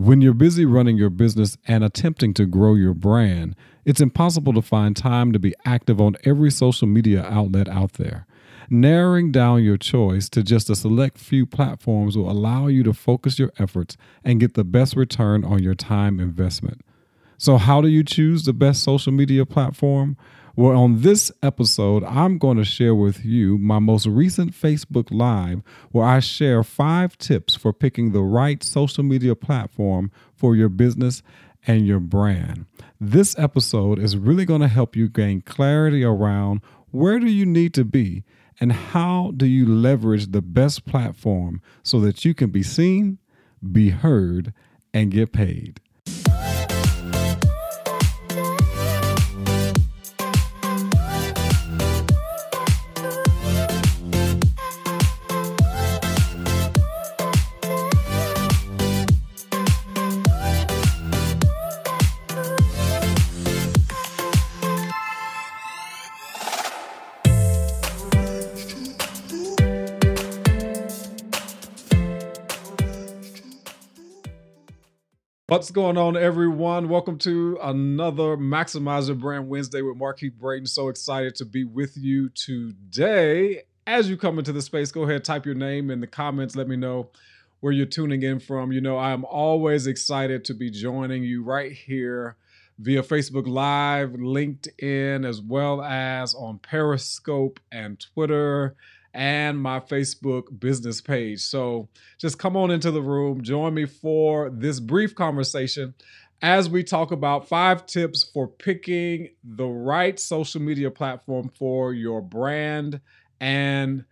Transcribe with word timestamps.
When 0.00 0.20
you're 0.20 0.32
busy 0.32 0.64
running 0.64 0.96
your 0.96 1.10
business 1.10 1.58
and 1.66 1.82
attempting 1.82 2.32
to 2.34 2.46
grow 2.46 2.74
your 2.74 2.94
brand, 2.94 3.56
it's 3.84 4.00
impossible 4.00 4.52
to 4.52 4.62
find 4.62 4.96
time 4.96 5.32
to 5.32 5.40
be 5.40 5.56
active 5.64 6.00
on 6.00 6.14
every 6.22 6.52
social 6.52 6.86
media 6.86 7.24
outlet 7.24 7.68
out 7.68 7.94
there. 7.94 8.24
Narrowing 8.70 9.32
down 9.32 9.64
your 9.64 9.76
choice 9.76 10.28
to 10.28 10.44
just 10.44 10.70
a 10.70 10.76
select 10.76 11.18
few 11.18 11.46
platforms 11.46 12.16
will 12.16 12.30
allow 12.30 12.68
you 12.68 12.84
to 12.84 12.92
focus 12.92 13.40
your 13.40 13.50
efforts 13.58 13.96
and 14.22 14.38
get 14.38 14.54
the 14.54 14.62
best 14.62 14.94
return 14.94 15.44
on 15.44 15.64
your 15.64 15.74
time 15.74 16.20
investment. 16.20 16.80
So, 17.36 17.56
how 17.56 17.80
do 17.80 17.88
you 17.88 18.04
choose 18.04 18.44
the 18.44 18.52
best 18.52 18.84
social 18.84 19.12
media 19.12 19.44
platform? 19.44 20.16
Well, 20.58 20.76
on 20.76 21.02
this 21.02 21.30
episode, 21.40 22.02
I'm 22.02 22.36
going 22.36 22.56
to 22.56 22.64
share 22.64 22.92
with 22.92 23.24
you 23.24 23.58
my 23.58 23.78
most 23.78 24.06
recent 24.08 24.50
Facebook 24.50 25.06
Live 25.12 25.62
where 25.92 26.04
I 26.04 26.18
share 26.18 26.64
five 26.64 27.16
tips 27.16 27.54
for 27.54 27.72
picking 27.72 28.10
the 28.10 28.24
right 28.24 28.60
social 28.64 29.04
media 29.04 29.36
platform 29.36 30.10
for 30.34 30.56
your 30.56 30.68
business 30.68 31.22
and 31.64 31.86
your 31.86 32.00
brand. 32.00 32.66
This 33.00 33.38
episode 33.38 34.00
is 34.00 34.16
really 34.16 34.44
going 34.44 34.62
to 34.62 34.66
help 34.66 34.96
you 34.96 35.08
gain 35.08 35.42
clarity 35.42 36.02
around 36.02 36.60
where 36.90 37.20
do 37.20 37.28
you 37.28 37.46
need 37.46 37.72
to 37.74 37.84
be 37.84 38.24
and 38.58 38.72
how 38.72 39.30
do 39.36 39.46
you 39.46 39.64
leverage 39.64 40.32
the 40.32 40.42
best 40.42 40.84
platform 40.84 41.62
so 41.84 42.00
that 42.00 42.24
you 42.24 42.34
can 42.34 42.50
be 42.50 42.64
seen, 42.64 43.18
be 43.72 43.90
heard, 43.90 44.52
and 44.92 45.12
get 45.12 45.32
paid. 45.32 45.78
What's 75.50 75.70
going 75.70 75.96
on, 75.96 76.14
everyone? 76.14 76.90
Welcome 76.90 77.16
to 77.20 77.58
another 77.62 78.36
Maximize 78.36 79.06
Your 79.06 79.16
Brand 79.16 79.48
Wednesday 79.48 79.80
with 79.80 79.96
Markeith 79.96 80.34
Braxton. 80.34 80.66
So 80.66 80.88
excited 80.88 81.36
to 81.36 81.46
be 81.46 81.64
with 81.64 81.96
you 81.96 82.28
today. 82.28 83.62
As 83.86 84.10
you 84.10 84.18
come 84.18 84.38
into 84.38 84.52
the 84.52 84.60
space, 84.60 84.92
go 84.92 85.04
ahead, 85.04 85.24
type 85.24 85.46
your 85.46 85.54
name 85.54 85.90
in 85.90 86.00
the 86.00 86.06
comments. 86.06 86.54
Let 86.54 86.68
me 86.68 86.76
know 86.76 87.08
where 87.60 87.72
you're 87.72 87.86
tuning 87.86 88.22
in 88.22 88.40
from. 88.40 88.72
You 88.72 88.82
know, 88.82 88.98
I'm 88.98 89.24
always 89.24 89.86
excited 89.86 90.44
to 90.44 90.52
be 90.52 90.68
joining 90.70 91.24
you 91.24 91.42
right 91.42 91.72
here 91.72 92.36
via 92.78 93.02
Facebook 93.02 93.46
Live, 93.46 94.10
LinkedIn, 94.10 95.26
as 95.26 95.40
well 95.40 95.80
as 95.80 96.34
on 96.34 96.58
Periscope 96.58 97.58
and 97.72 97.98
Twitter 97.98 98.76
and 99.14 99.58
my 99.58 99.80
Facebook 99.80 100.58
business 100.58 101.00
page. 101.00 101.40
So 101.40 101.88
just 102.18 102.38
come 102.38 102.56
on 102.56 102.70
into 102.70 102.90
the 102.90 103.02
room, 103.02 103.42
join 103.42 103.74
me 103.74 103.86
for 103.86 104.50
this 104.50 104.80
brief 104.80 105.14
conversation 105.14 105.94
as 106.40 106.70
we 106.70 106.84
talk 106.84 107.10
about 107.10 107.48
five 107.48 107.84
tips 107.86 108.22
for 108.22 108.46
picking 108.46 109.30
the 109.42 109.66
right 109.66 110.18
social 110.20 110.60
media 110.60 110.90
platform 110.90 111.50
for 111.58 111.92
your 111.92 112.20
brand 112.20 113.00
and 113.40 114.04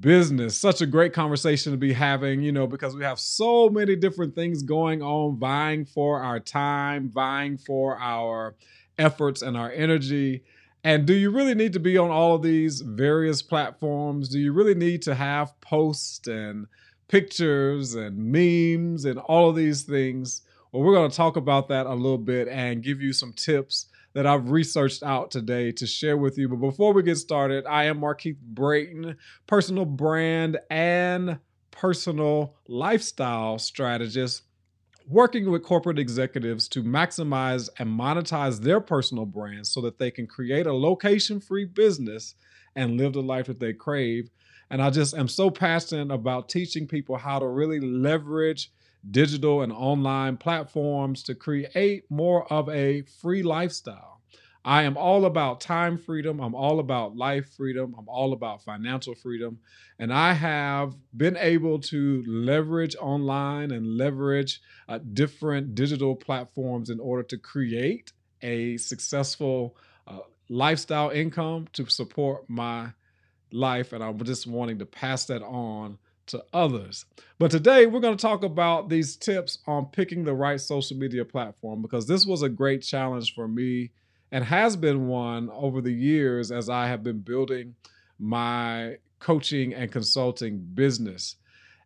business. 0.00 0.58
Such 0.58 0.80
a 0.80 0.86
great 0.86 1.12
conversation 1.12 1.72
to 1.72 1.78
be 1.78 1.92
having, 1.92 2.42
you 2.42 2.52
know, 2.52 2.66
because 2.66 2.94
we 2.94 3.04
have 3.04 3.18
so 3.18 3.68
many 3.68 3.96
different 3.96 4.34
things 4.34 4.62
going 4.62 5.02
on, 5.02 5.38
vying 5.38 5.84
for 5.84 6.22
our 6.22 6.40
time, 6.40 7.10
vying 7.10 7.58
for 7.58 7.98
our 7.98 8.54
efforts 8.98 9.42
and 9.42 9.56
our 9.56 9.70
energy. 9.72 10.44
And 10.84 11.06
do 11.06 11.14
you 11.14 11.30
really 11.30 11.54
need 11.54 11.72
to 11.74 11.80
be 11.80 11.96
on 11.96 12.10
all 12.10 12.34
of 12.34 12.42
these 12.42 12.80
various 12.80 13.40
platforms? 13.40 14.28
Do 14.28 14.38
you 14.40 14.52
really 14.52 14.74
need 14.74 15.02
to 15.02 15.14
have 15.14 15.60
posts 15.60 16.26
and 16.26 16.66
pictures 17.06 17.94
and 17.94 18.16
memes 18.16 19.04
and 19.04 19.18
all 19.18 19.50
of 19.50 19.56
these 19.56 19.82
things? 19.82 20.42
Well, 20.72 20.82
we're 20.82 20.94
going 20.94 21.10
to 21.10 21.16
talk 21.16 21.36
about 21.36 21.68
that 21.68 21.86
a 21.86 21.94
little 21.94 22.18
bit 22.18 22.48
and 22.48 22.82
give 22.82 23.00
you 23.00 23.12
some 23.12 23.32
tips 23.32 23.86
that 24.14 24.26
I've 24.26 24.50
researched 24.50 25.02
out 25.02 25.30
today 25.30 25.70
to 25.72 25.86
share 25.86 26.16
with 26.16 26.36
you. 26.36 26.48
But 26.48 26.56
before 26.56 26.92
we 26.92 27.02
get 27.02 27.16
started, 27.16 27.64
I 27.66 27.84
am 27.84 28.00
Markeith 28.00 28.40
Braxton, 28.40 29.16
personal 29.46 29.84
brand 29.84 30.58
and 30.68 31.38
personal 31.70 32.56
lifestyle 32.66 33.58
strategist 33.58 34.42
working 35.08 35.50
with 35.50 35.62
corporate 35.62 35.98
executives 35.98 36.68
to 36.68 36.82
maximize 36.82 37.68
and 37.78 37.88
monetize 37.88 38.60
their 38.60 38.80
personal 38.80 39.26
brands 39.26 39.70
so 39.70 39.80
that 39.80 39.98
they 39.98 40.10
can 40.10 40.26
create 40.26 40.66
a 40.66 40.72
location 40.72 41.40
free 41.40 41.64
business 41.64 42.34
and 42.74 42.96
live 42.96 43.12
the 43.12 43.22
life 43.22 43.46
that 43.46 43.60
they 43.60 43.72
crave. 43.72 44.30
And 44.70 44.80
I 44.80 44.90
just 44.90 45.14
am 45.14 45.28
so 45.28 45.50
passionate 45.50 46.12
about 46.12 46.48
teaching 46.48 46.86
people 46.86 47.16
how 47.16 47.38
to 47.38 47.46
really 47.46 47.80
leverage 47.80 48.70
digital 49.10 49.62
and 49.62 49.72
online 49.72 50.36
platforms 50.36 51.22
to 51.24 51.34
create 51.34 52.04
more 52.10 52.50
of 52.52 52.68
a 52.68 53.02
free 53.02 53.42
lifestyle. 53.42 54.11
I 54.64 54.84
am 54.84 54.96
all 54.96 55.24
about 55.24 55.60
time 55.60 55.98
freedom. 55.98 56.40
I'm 56.40 56.54
all 56.54 56.78
about 56.78 57.16
life 57.16 57.52
freedom. 57.56 57.94
I'm 57.98 58.08
all 58.08 58.32
about 58.32 58.62
financial 58.62 59.14
freedom. 59.14 59.58
And 59.98 60.12
I 60.12 60.34
have 60.34 60.94
been 61.16 61.36
able 61.36 61.80
to 61.80 62.22
leverage 62.26 62.94
online 62.96 63.72
and 63.72 63.96
leverage 63.96 64.60
uh, 64.88 64.98
different 64.98 65.74
digital 65.74 66.14
platforms 66.14 66.90
in 66.90 67.00
order 67.00 67.24
to 67.24 67.38
create 67.38 68.12
a 68.40 68.76
successful 68.76 69.76
uh, 70.06 70.20
lifestyle 70.48 71.10
income 71.10 71.66
to 71.72 71.88
support 71.88 72.48
my 72.48 72.90
life. 73.50 73.92
And 73.92 74.02
I'm 74.02 74.22
just 74.24 74.46
wanting 74.46 74.78
to 74.78 74.86
pass 74.86 75.24
that 75.26 75.42
on 75.42 75.98
to 76.26 76.44
others. 76.52 77.04
But 77.40 77.50
today 77.50 77.86
we're 77.86 78.00
going 78.00 78.16
to 78.16 78.22
talk 78.22 78.44
about 78.44 78.88
these 78.88 79.16
tips 79.16 79.58
on 79.66 79.86
picking 79.86 80.22
the 80.22 80.34
right 80.34 80.60
social 80.60 80.96
media 80.96 81.24
platform 81.24 81.82
because 81.82 82.06
this 82.06 82.24
was 82.24 82.42
a 82.42 82.48
great 82.48 82.82
challenge 82.82 83.34
for 83.34 83.48
me 83.48 83.90
and 84.32 84.44
has 84.44 84.74
been 84.76 85.06
one 85.06 85.50
over 85.50 85.80
the 85.80 85.92
years 85.92 86.50
as 86.50 86.68
I 86.68 86.88
have 86.88 87.04
been 87.04 87.20
building 87.20 87.74
my 88.18 88.96
coaching 89.18 89.74
and 89.74 89.92
consulting 89.92 90.58
business. 90.58 91.36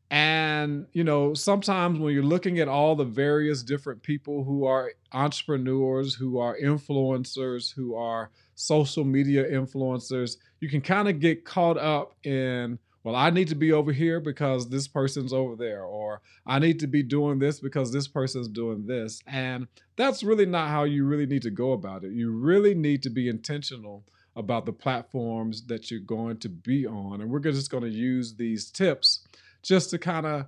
And, 0.08 0.86
you 0.92 1.02
know, 1.02 1.34
sometimes 1.34 1.98
when 1.98 2.14
you're 2.14 2.22
looking 2.22 2.60
at 2.60 2.68
all 2.68 2.94
the 2.94 3.04
various 3.04 3.64
different 3.64 4.04
people 4.04 4.44
who 4.44 4.64
are 4.64 4.92
entrepreneurs, 5.12 6.14
who 6.14 6.38
are 6.38 6.56
influencers, 6.56 7.74
who 7.74 7.96
are 7.96 8.30
social 8.54 9.04
media 9.04 9.44
influencers, 9.50 10.36
you 10.60 10.68
can 10.68 10.80
kind 10.80 11.08
of 11.08 11.18
get 11.18 11.44
caught 11.44 11.76
up 11.76 12.14
in 12.24 12.78
well, 13.06 13.14
I 13.14 13.30
need 13.30 13.46
to 13.50 13.54
be 13.54 13.70
over 13.70 13.92
here 13.92 14.18
because 14.18 14.68
this 14.68 14.88
person's 14.88 15.32
over 15.32 15.54
there, 15.54 15.84
or 15.84 16.22
I 16.44 16.58
need 16.58 16.80
to 16.80 16.88
be 16.88 17.04
doing 17.04 17.38
this 17.38 17.60
because 17.60 17.92
this 17.92 18.08
person's 18.08 18.48
doing 18.48 18.84
this. 18.84 19.22
And 19.28 19.68
that's 19.94 20.24
really 20.24 20.44
not 20.44 20.70
how 20.70 20.82
you 20.82 21.04
really 21.04 21.24
need 21.24 21.42
to 21.42 21.52
go 21.52 21.70
about 21.70 22.02
it. 22.02 22.10
You 22.10 22.32
really 22.32 22.74
need 22.74 23.04
to 23.04 23.10
be 23.10 23.28
intentional 23.28 24.02
about 24.34 24.66
the 24.66 24.72
platforms 24.72 25.62
that 25.66 25.88
you're 25.88 26.00
going 26.00 26.38
to 26.38 26.48
be 26.48 26.84
on. 26.84 27.20
And 27.20 27.30
we're 27.30 27.38
just 27.38 27.70
going 27.70 27.84
to 27.84 27.88
use 27.88 28.34
these 28.34 28.72
tips 28.72 29.20
just 29.62 29.90
to 29.90 29.98
kind 29.98 30.26
of 30.26 30.46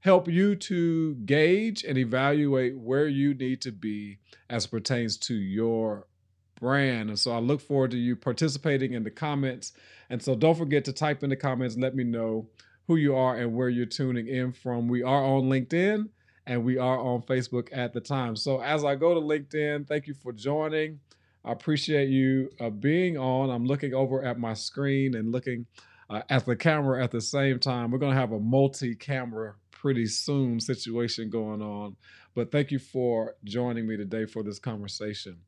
help 0.00 0.26
you 0.26 0.56
to 0.56 1.14
gauge 1.14 1.84
and 1.84 1.96
evaluate 1.96 2.76
where 2.76 3.06
you 3.06 3.34
need 3.34 3.60
to 3.60 3.70
be 3.70 4.18
as 4.48 4.66
pertains 4.66 5.16
to 5.18 5.34
your 5.34 6.08
brand. 6.60 7.08
And 7.08 7.18
so 7.18 7.32
I 7.32 7.38
look 7.38 7.60
forward 7.60 7.90
to 7.92 7.98
you 7.98 8.14
participating 8.14 8.92
in 8.92 9.02
the 9.02 9.10
comments. 9.10 9.72
And 10.08 10.22
so 10.22 10.34
don't 10.34 10.56
forget 10.56 10.84
to 10.84 10.92
type 10.92 11.22
in 11.22 11.30
the 11.30 11.36
comments, 11.36 11.76
let 11.76 11.94
me 11.94 12.04
know 12.04 12.48
who 12.86 12.96
you 12.96 13.16
are 13.16 13.36
and 13.36 13.54
where 13.54 13.68
you're 13.68 13.86
tuning 13.86 14.28
in 14.28 14.52
from. 14.52 14.88
We 14.88 15.02
are 15.02 15.24
on 15.24 15.44
LinkedIn 15.44 16.08
and 16.46 16.64
we 16.64 16.78
are 16.78 16.98
on 16.98 17.22
Facebook 17.22 17.68
at 17.72 17.92
the 17.92 18.00
time. 18.00 18.36
So 18.36 18.60
as 18.60 18.84
I 18.84 18.94
go 18.94 19.14
to 19.14 19.20
LinkedIn, 19.20 19.86
thank 19.86 20.06
you 20.06 20.14
for 20.14 20.32
joining. 20.32 21.00
I 21.44 21.52
appreciate 21.52 22.08
you 22.08 22.50
uh, 22.60 22.70
being 22.70 23.16
on. 23.16 23.50
I'm 23.50 23.64
looking 23.64 23.94
over 23.94 24.22
at 24.24 24.38
my 24.38 24.54
screen 24.54 25.14
and 25.14 25.32
looking 25.32 25.66
uh, 26.10 26.22
at 26.28 26.44
the 26.44 26.56
camera 26.56 27.02
at 27.02 27.12
the 27.12 27.20
same 27.20 27.58
time. 27.58 27.90
We're 27.90 27.98
going 27.98 28.14
to 28.14 28.20
have 28.20 28.32
a 28.32 28.40
multi 28.40 28.94
camera 28.94 29.54
pretty 29.70 30.06
soon 30.06 30.60
situation 30.60 31.30
going 31.30 31.62
on. 31.62 31.96
But 32.34 32.52
thank 32.52 32.70
you 32.70 32.78
for 32.78 33.36
joining 33.44 33.86
me 33.86 33.96
today 33.96 34.26
for 34.26 34.42
this 34.42 34.58
conversation. 34.58 35.38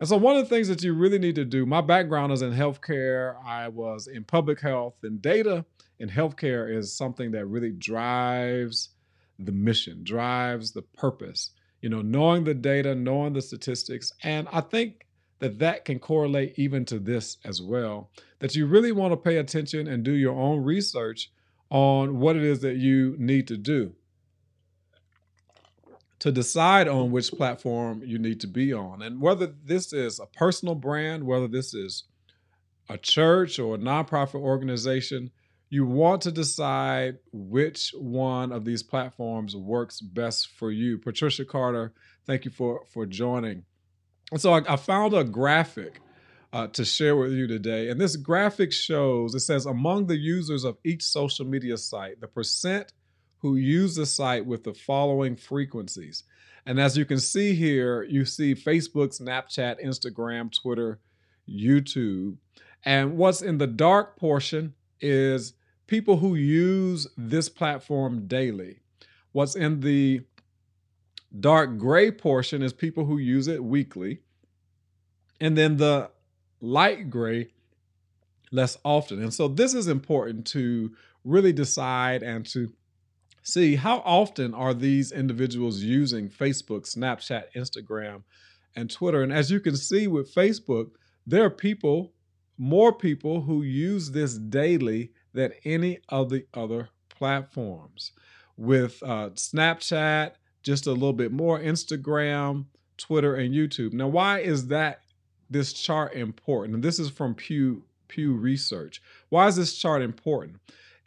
And 0.00 0.08
so, 0.08 0.16
one 0.16 0.36
of 0.36 0.42
the 0.42 0.54
things 0.54 0.68
that 0.68 0.82
you 0.82 0.92
really 0.92 1.18
need 1.18 1.36
to 1.36 1.44
do, 1.44 1.66
my 1.66 1.80
background 1.80 2.32
is 2.32 2.42
in 2.42 2.52
healthcare. 2.52 3.36
I 3.44 3.68
was 3.68 4.06
in 4.06 4.24
public 4.24 4.60
health, 4.60 4.94
and 5.02 5.22
data 5.22 5.64
in 5.98 6.10
healthcare 6.10 6.74
is 6.74 6.92
something 6.92 7.30
that 7.32 7.46
really 7.46 7.70
drives 7.70 8.90
the 9.38 9.52
mission, 9.52 10.02
drives 10.02 10.72
the 10.72 10.82
purpose. 10.82 11.50
You 11.80 11.90
know, 11.90 12.02
knowing 12.02 12.44
the 12.44 12.54
data, 12.54 12.94
knowing 12.94 13.34
the 13.34 13.42
statistics. 13.42 14.12
And 14.22 14.48
I 14.52 14.62
think 14.62 15.06
that 15.40 15.58
that 15.58 15.84
can 15.84 15.98
correlate 15.98 16.54
even 16.56 16.84
to 16.86 16.98
this 16.98 17.36
as 17.44 17.60
well. 17.60 18.10
That 18.38 18.54
you 18.54 18.66
really 18.66 18.92
want 18.92 19.12
to 19.12 19.16
pay 19.16 19.36
attention 19.36 19.86
and 19.86 20.02
do 20.02 20.12
your 20.12 20.34
own 20.34 20.64
research 20.64 21.30
on 21.70 22.20
what 22.20 22.36
it 22.36 22.42
is 22.42 22.60
that 22.60 22.76
you 22.76 23.16
need 23.18 23.48
to 23.48 23.56
do 23.56 23.94
to 26.24 26.32
decide 26.32 26.88
on 26.88 27.10
which 27.10 27.30
platform 27.32 28.00
you 28.02 28.18
need 28.18 28.40
to 28.40 28.46
be 28.46 28.72
on. 28.72 29.02
And 29.02 29.20
whether 29.20 29.46
this 29.46 29.92
is 29.92 30.18
a 30.18 30.24
personal 30.24 30.74
brand, 30.74 31.22
whether 31.22 31.46
this 31.46 31.74
is 31.74 32.04
a 32.88 32.96
church 32.96 33.58
or 33.58 33.74
a 33.74 33.78
nonprofit 33.78 34.40
organization, 34.40 35.32
you 35.68 35.84
want 35.84 36.22
to 36.22 36.32
decide 36.32 37.18
which 37.30 37.92
one 37.94 38.52
of 38.52 38.64
these 38.64 38.82
platforms 38.82 39.54
works 39.54 40.00
best 40.00 40.48
for 40.48 40.70
you. 40.70 40.96
Patricia 40.96 41.44
Carter, 41.44 41.92
thank 42.26 42.46
you 42.46 42.50
for 42.50 42.86
for 42.90 43.04
joining. 43.04 43.64
And 44.32 44.40
so 44.40 44.54
I, 44.54 44.62
I 44.66 44.76
found 44.76 45.12
a 45.12 45.24
graphic 45.24 46.00
uh, 46.54 46.68
to 46.68 46.86
share 46.86 47.16
with 47.16 47.32
you 47.32 47.46
today, 47.46 47.90
and 47.90 48.00
this 48.00 48.16
graphic 48.16 48.72
shows 48.72 49.34
it 49.34 49.40
says 49.40 49.66
among 49.66 50.06
the 50.06 50.16
users 50.16 50.64
of 50.64 50.78
each 50.86 51.02
social 51.02 51.44
media 51.44 51.76
site, 51.76 52.22
the 52.22 52.28
percent 52.28 52.94
who 53.44 53.56
use 53.56 53.94
the 53.94 54.06
site 54.06 54.46
with 54.46 54.64
the 54.64 54.72
following 54.72 55.36
frequencies. 55.36 56.24
And 56.64 56.80
as 56.80 56.96
you 56.96 57.04
can 57.04 57.20
see 57.20 57.54
here, 57.54 58.02
you 58.02 58.24
see 58.24 58.54
Facebook, 58.54 59.20
Snapchat, 59.20 59.84
Instagram, 59.84 60.50
Twitter, 60.50 60.98
YouTube. 61.46 62.38
And 62.86 63.18
what's 63.18 63.42
in 63.42 63.58
the 63.58 63.66
dark 63.66 64.16
portion 64.16 64.72
is 64.98 65.52
people 65.86 66.16
who 66.16 66.36
use 66.36 67.06
this 67.18 67.50
platform 67.50 68.26
daily. 68.26 68.78
What's 69.32 69.56
in 69.56 69.80
the 69.80 70.22
dark 71.38 71.76
gray 71.76 72.10
portion 72.10 72.62
is 72.62 72.72
people 72.72 73.04
who 73.04 73.18
use 73.18 73.46
it 73.46 73.62
weekly. 73.62 74.20
And 75.38 75.54
then 75.54 75.76
the 75.76 76.10
light 76.62 77.10
gray 77.10 77.48
less 78.50 78.78
often. 78.86 79.22
And 79.22 79.34
so 79.34 79.48
this 79.48 79.74
is 79.74 79.86
important 79.86 80.46
to 80.46 80.92
really 81.24 81.52
decide 81.52 82.22
and 82.22 82.46
to 82.46 82.72
see 83.44 83.76
how 83.76 83.98
often 83.98 84.54
are 84.54 84.74
these 84.74 85.12
individuals 85.12 85.82
using 85.82 86.28
Facebook, 86.28 86.82
Snapchat, 86.82 87.44
Instagram, 87.54 88.22
and 88.74 88.90
Twitter. 88.90 89.22
And 89.22 89.32
as 89.32 89.50
you 89.50 89.60
can 89.60 89.76
see 89.76 90.08
with 90.08 90.34
Facebook, 90.34 90.92
there 91.26 91.44
are 91.44 91.50
people, 91.50 92.14
more 92.58 92.92
people 92.92 93.42
who 93.42 93.62
use 93.62 94.10
this 94.10 94.36
daily 94.36 95.12
than 95.34 95.52
any 95.64 96.00
of 96.08 96.30
the 96.30 96.46
other 96.54 96.88
platforms. 97.10 98.12
With 98.56 99.02
uh, 99.02 99.30
Snapchat, 99.34 100.32
just 100.62 100.86
a 100.86 100.92
little 100.92 101.12
bit 101.12 101.30
more, 101.30 101.60
Instagram, 101.60 102.64
Twitter, 102.96 103.34
and 103.34 103.54
YouTube. 103.54 103.92
Now, 103.92 104.08
why 104.08 104.40
is 104.40 104.68
that 104.68 105.02
this 105.50 105.72
chart 105.72 106.14
important? 106.14 106.76
And 106.76 106.82
this 106.82 106.98
is 106.98 107.10
from 107.10 107.34
Pew 107.34 107.84
Pew 108.08 108.34
Research. 108.34 109.02
Why 109.28 109.48
is 109.48 109.56
this 109.56 109.76
chart 109.76 110.02
important? 110.02 110.60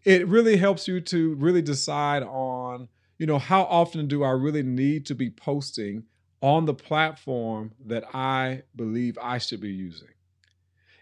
It 0.04 0.28
really 0.28 0.58
helps 0.58 0.88
you 0.88 1.02
to 1.02 1.36
really 1.36 1.62
decide 1.62 2.24
on, 2.24 2.88
you 3.18 3.26
know, 3.26 3.40
how 3.40 3.64
often 3.64 4.08
do 4.08 4.24
I 4.24 4.32
really 4.32 4.64
need 4.64 5.06
to 5.08 5.16
be 5.16 5.30
posting 5.30 6.04
on 6.42 6.66
the 6.66 6.74
platform 6.74 7.72
that 7.86 8.04
I 8.16 8.64
believe 8.76 9.18
I 9.22 9.38
should 9.38 9.60
be 9.62 9.72
using. 9.72 10.10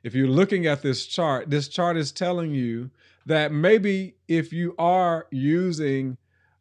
If 0.03 0.13
you're 0.15 0.27
looking 0.27 0.65
at 0.65 0.81
this 0.81 1.06
chart, 1.06 1.50
this 1.50 1.68
chart 1.68 1.97
is 1.97 2.12
telling 2.12 2.51
you 2.51 2.92
that 3.25 3.51
maybe 3.51 4.15
if 4.27 4.53
you 4.53 4.75
are 4.77 5.27
using 5.31 6.18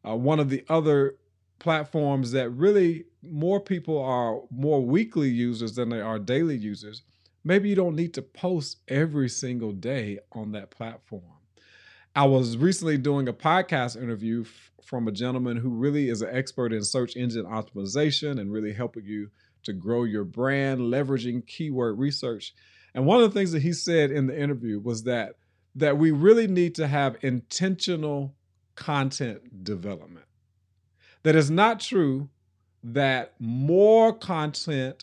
uh, 0.06 0.16
one 0.16 0.40
of 0.40 0.48
the 0.48 0.64
other 0.68 1.16
platforms 1.58 2.32
that 2.32 2.50
really 2.50 3.04
more 3.22 3.60
people 3.60 4.02
are 4.02 4.40
more 4.50 4.82
weekly 4.82 5.28
users 5.28 5.74
than 5.74 5.88
they 5.88 6.00
are 6.00 6.18
daily 6.18 6.56
users, 6.56 7.02
maybe 7.44 7.68
you 7.68 7.74
don't 7.74 7.94
need 7.94 8.14
to 8.14 8.22
post 8.22 8.78
every 8.88 9.28
single 9.28 9.72
day 9.72 10.18
on 10.32 10.52
that 10.52 10.70
platform. 10.70 11.22
I 12.16 12.26
was 12.26 12.56
recently 12.56 12.96
doing 12.96 13.26
a 13.26 13.32
podcast 13.32 14.00
interview 14.00 14.42
f- 14.42 14.70
from 14.84 15.08
a 15.08 15.12
gentleman 15.12 15.56
who 15.56 15.70
really 15.70 16.08
is 16.08 16.22
an 16.22 16.28
expert 16.32 16.72
in 16.72 16.84
search 16.84 17.16
engine 17.16 17.44
optimization 17.44 18.40
and 18.40 18.52
really 18.52 18.72
helping 18.72 19.04
you 19.04 19.30
to 19.64 19.72
grow 19.72 20.04
your 20.04 20.22
brand, 20.22 20.80
leveraging 20.80 21.44
keyword 21.46 21.98
research. 21.98 22.54
And 22.94 23.04
one 23.04 23.20
of 23.20 23.32
the 23.32 23.36
things 23.36 23.50
that 23.50 23.62
he 23.62 23.72
said 23.72 24.12
in 24.12 24.28
the 24.28 24.40
interview 24.40 24.78
was 24.78 25.02
that 25.04 25.34
that 25.74 25.98
we 25.98 26.12
really 26.12 26.46
need 26.46 26.72
to 26.76 26.86
have 26.86 27.16
intentional 27.22 28.36
content 28.76 29.64
development. 29.64 30.26
That 31.24 31.34
is 31.34 31.50
not 31.50 31.80
true 31.80 32.28
that 32.84 33.34
more 33.40 34.12
content 34.12 35.02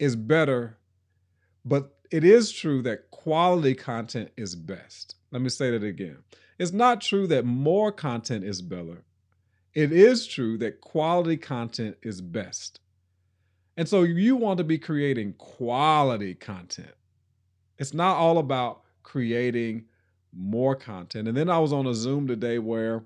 is 0.00 0.16
better, 0.16 0.76
but 1.64 1.92
it 2.12 2.24
is 2.24 2.52
true 2.52 2.82
that 2.82 3.10
quality 3.10 3.74
content 3.74 4.30
is 4.36 4.54
best. 4.54 5.16
Let 5.30 5.40
me 5.40 5.48
say 5.48 5.70
that 5.70 5.82
again. 5.82 6.18
It's 6.58 6.72
not 6.72 7.00
true 7.00 7.26
that 7.28 7.46
more 7.46 7.90
content 7.90 8.44
is 8.44 8.60
better. 8.60 9.02
It 9.74 9.90
is 9.92 10.26
true 10.26 10.58
that 10.58 10.82
quality 10.82 11.38
content 11.38 11.96
is 12.02 12.20
best. 12.20 12.80
And 13.78 13.88
so 13.88 14.02
you 14.02 14.36
want 14.36 14.58
to 14.58 14.64
be 14.64 14.76
creating 14.76 15.32
quality 15.38 16.34
content. 16.34 16.92
It's 17.78 17.94
not 17.94 18.18
all 18.18 18.36
about 18.36 18.82
creating 19.02 19.86
more 20.36 20.76
content. 20.76 21.28
And 21.28 21.36
then 21.36 21.48
I 21.48 21.58
was 21.58 21.72
on 21.72 21.86
a 21.86 21.94
Zoom 21.94 22.26
today 22.26 22.58
where 22.58 23.02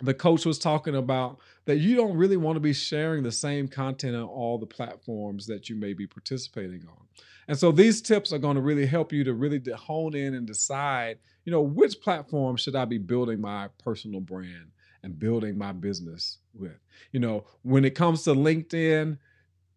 the 0.00 0.14
coach 0.14 0.46
was 0.46 0.60
talking 0.60 0.94
about 0.94 1.38
that 1.70 1.78
you 1.78 1.94
don't 1.94 2.16
really 2.16 2.36
want 2.36 2.56
to 2.56 2.60
be 2.60 2.72
sharing 2.72 3.22
the 3.22 3.30
same 3.30 3.68
content 3.68 4.16
on 4.16 4.24
all 4.24 4.58
the 4.58 4.66
platforms 4.66 5.46
that 5.46 5.68
you 5.68 5.76
may 5.76 5.92
be 5.92 6.04
participating 6.04 6.84
on. 6.88 7.06
And 7.46 7.56
so 7.56 7.70
these 7.70 8.02
tips 8.02 8.32
are 8.32 8.38
going 8.38 8.56
to 8.56 8.60
really 8.60 8.86
help 8.86 9.12
you 9.12 9.22
to 9.22 9.34
really 9.34 9.62
hone 9.72 10.16
in 10.16 10.34
and 10.34 10.48
decide, 10.48 11.18
you 11.44 11.52
know, 11.52 11.60
which 11.60 12.00
platform 12.00 12.56
should 12.56 12.74
I 12.74 12.86
be 12.86 12.98
building 12.98 13.40
my 13.40 13.68
personal 13.84 14.20
brand 14.20 14.72
and 15.04 15.16
building 15.16 15.56
my 15.56 15.70
business 15.70 16.38
with. 16.54 16.76
You 17.12 17.20
know, 17.20 17.44
when 17.62 17.84
it 17.84 17.94
comes 17.94 18.24
to 18.24 18.30
LinkedIn, 18.30 19.16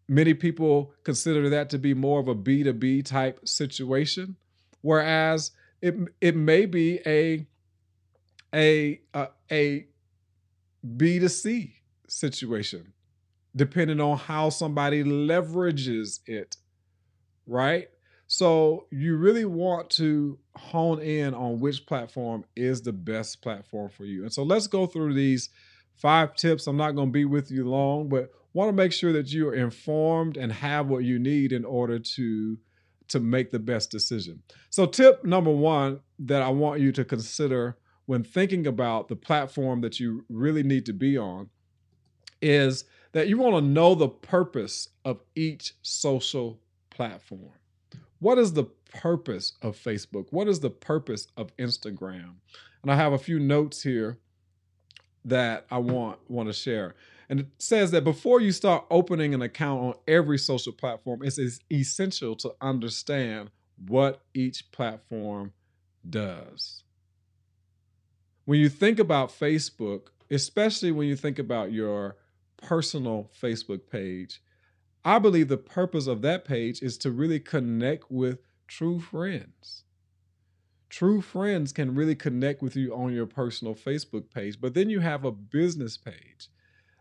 many 0.08 0.34
people 0.34 0.94
consider 1.04 1.48
that 1.50 1.70
to 1.70 1.78
be 1.78 1.94
more 1.94 2.18
of 2.18 2.26
a 2.26 2.34
B2B 2.34 3.04
type 3.04 3.46
situation, 3.46 4.34
whereas 4.80 5.52
it 5.80 5.94
it 6.20 6.34
may 6.34 6.66
be 6.66 6.98
a 7.06 7.46
a 8.52 9.00
uh, 9.14 9.26
a, 9.48 9.54
a 9.54 9.86
B2C 10.84 11.73
situation, 12.18 12.92
depending 13.54 14.00
on 14.00 14.18
how 14.18 14.48
somebody 14.50 15.04
leverages 15.04 16.20
it, 16.26 16.56
right? 17.46 17.88
So 18.26 18.86
you 18.90 19.16
really 19.16 19.44
want 19.44 19.90
to 19.90 20.38
hone 20.56 21.00
in 21.00 21.34
on 21.34 21.60
which 21.60 21.86
platform 21.86 22.44
is 22.56 22.82
the 22.82 22.92
best 22.92 23.42
platform 23.42 23.90
for 23.90 24.04
you. 24.04 24.22
And 24.22 24.32
so 24.32 24.42
let's 24.42 24.66
go 24.66 24.86
through 24.86 25.14
these 25.14 25.50
five 25.96 26.34
tips. 26.34 26.66
I'm 26.66 26.76
not 26.76 26.92
going 26.92 27.08
to 27.08 27.12
be 27.12 27.24
with 27.24 27.50
you 27.50 27.68
long, 27.68 28.08
but 28.08 28.30
want 28.54 28.68
to 28.68 28.72
make 28.72 28.92
sure 28.92 29.12
that 29.12 29.32
you 29.32 29.48
are 29.48 29.54
informed 29.54 30.36
and 30.36 30.52
have 30.52 30.88
what 30.88 31.04
you 31.04 31.18
need 31.18 31.52
in 31.52 31.64
order 31.64 31.98
to 31.98 32.58
to 33.06 33.20
make 33.20 33.50
the 33.50 33.58
best 33.58 33.90
decision. 33.90 34.42
So 34.70 34.86
tip 34.86 35.24
number 35.26 35.50
1 35.50 36.00
that 36.20 36.40
I 36.40 36.48
want 36.48 36.80
you 36.80 36.90
to 36.92 37.04
consider 37.04 37.76
when 38.06 38.24
thinking 38.24 38.66
about 38.66 39.08
the 39.08 39.16
platform 39.16 39.82
that 39.82 40.00
you 40.00 40.24
really 40.30 40.62
need 40.62 40.86
to 40.86 40.94
be 40.94 41.18
on 41.18 41.50
is 42.44 42.84
that 43.12 43.28
you 43.28 43.38
want 43.38 43.56
to 43.56 43.60
know 43.60 43.94
the 43.94 44.08
purpose 44.08 44.88
of 45.04 45.20
each 45.34 45.74
social 45.82 46.60
platform. 46.90 47.52
What 48.18 48.38
is 48.38 48.52
the 48.52 48.64
purpose 48.64 49.54
of 49.62 49.76
Facebook? 49.76 50.26
What 50.30 50.48
is 50.48 50.60
the 50.60 50.70
purpose 50.70 51.28
of 51.36 51.56
Instagram? 51.56 52.34
And 52.82 52.90
I 52.90 52.96
have 52.96 53.12
a 53.12 53.18
few 53.18 53.38
notes 53.38 53.82
here 53.82 54.18
that 55.24 55.66
I 55.70 55.78
want 55.78 56.18
want 56.28 56.48
to 56.48 56.52
share. 56.52 56.94
And 57.28 57.40
it 57.40 57.46
says 57.58 57.90
that 57.92 58.04
before 58.04 58.40
you 58.40 58.52
start 58.52 58.84
opening 58.90 59.32
an 59.32 59.42
account 59.42 59.82
on 59.82 59.94
every 60.06 60.38
social 60.38 60.72
platform, 60.72 61.22
it's 61.22 61.38
essential 61.72 62.36
to 62.36 62.54
understand 62.60 63.50
what 63.88 64.20
each 64.34 64.70
platform 64.70 65.52
does 66.08 66.84
when 68.44 68.60
you 68.60 68.68
think 68.68 68.98
about 68.98 69.30
Facebook, 69.30 70.08
especially 70.30 70.92
when 70.92 71.08
you 71.08 71.16
think 71.16 71.38
about 71.38 71.72
your 71.72 72.16
personal 72.56 73.30
Facebook 73.40 73.88
page, 73.90 74.42
I 75.04 75.18
believe 75.18 75.48
the 75.48 75.56
purpose 75.56 76.06
of 76.06 76.22
that 76.22 76.44
page 76.44 76.82
is 76.82 76.96
to 76.98 77.10
really 77.10 77.40
connect 77.40 78.10
with 78.10 78.38
true 78.66 79.00
friends. 79.00 79.84
True 80.88 81.20
friends 81.20 81.72
can 81.72 81.94
really 81.94 82.14
connect 82.14 82.62
with 82.62 82.76
you 82.76 82.94
on 82.94 83.12
your 83.12 83.26
personal 83.26 83.74
Facebook 83.74 84.30
page, 84.32 84.60
but 84.60 84.74
then 84.74 84.88
you 84.88 85.00
have 85.00 85.24
a 85.24 85.32
business 85.32 85.96
page. 85.96 86.48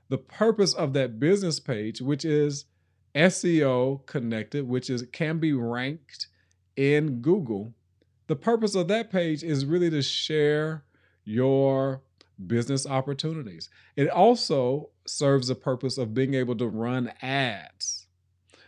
The 0.10 0.18
purpose 0.18 0.74
of 0.74 0.94
that 0.94 1.20
business 1.20 1.60
page, 1.60 2.02
which 2.02 2.26
is 2.26 2.66
SEO 3.16 4.06
connected, 4.06 4.68
which 4.68 4.90
is 4.90 5.06
can 5.12 5.40
be 5.40 5.54
ranked 5.54 6.28
in 6.76 7.22
Google. 7.22 7.74
The 8.28 8.36
purpose 8.36 8.76
of 8.76 8.88
that 8.88 9.12
page 9.12 9.44
is 9.44 9.66
really 9.66 9.90
to 9.92 10.02
share 10.02 10.84
your 11.24 12.02
business 12.48 12.86
opportunities. 12.86 13.70
It 13.96 14.10
also 14.10 14.90
serves 15.06 15.48
the 15.48 15.56
purpose 15.56 15.98
of 15.98 16.14
being 16.14 16.34
able 16.34 16.56
to 16.58 16.68
run 16.68 17.12
ads. 17.22 18.08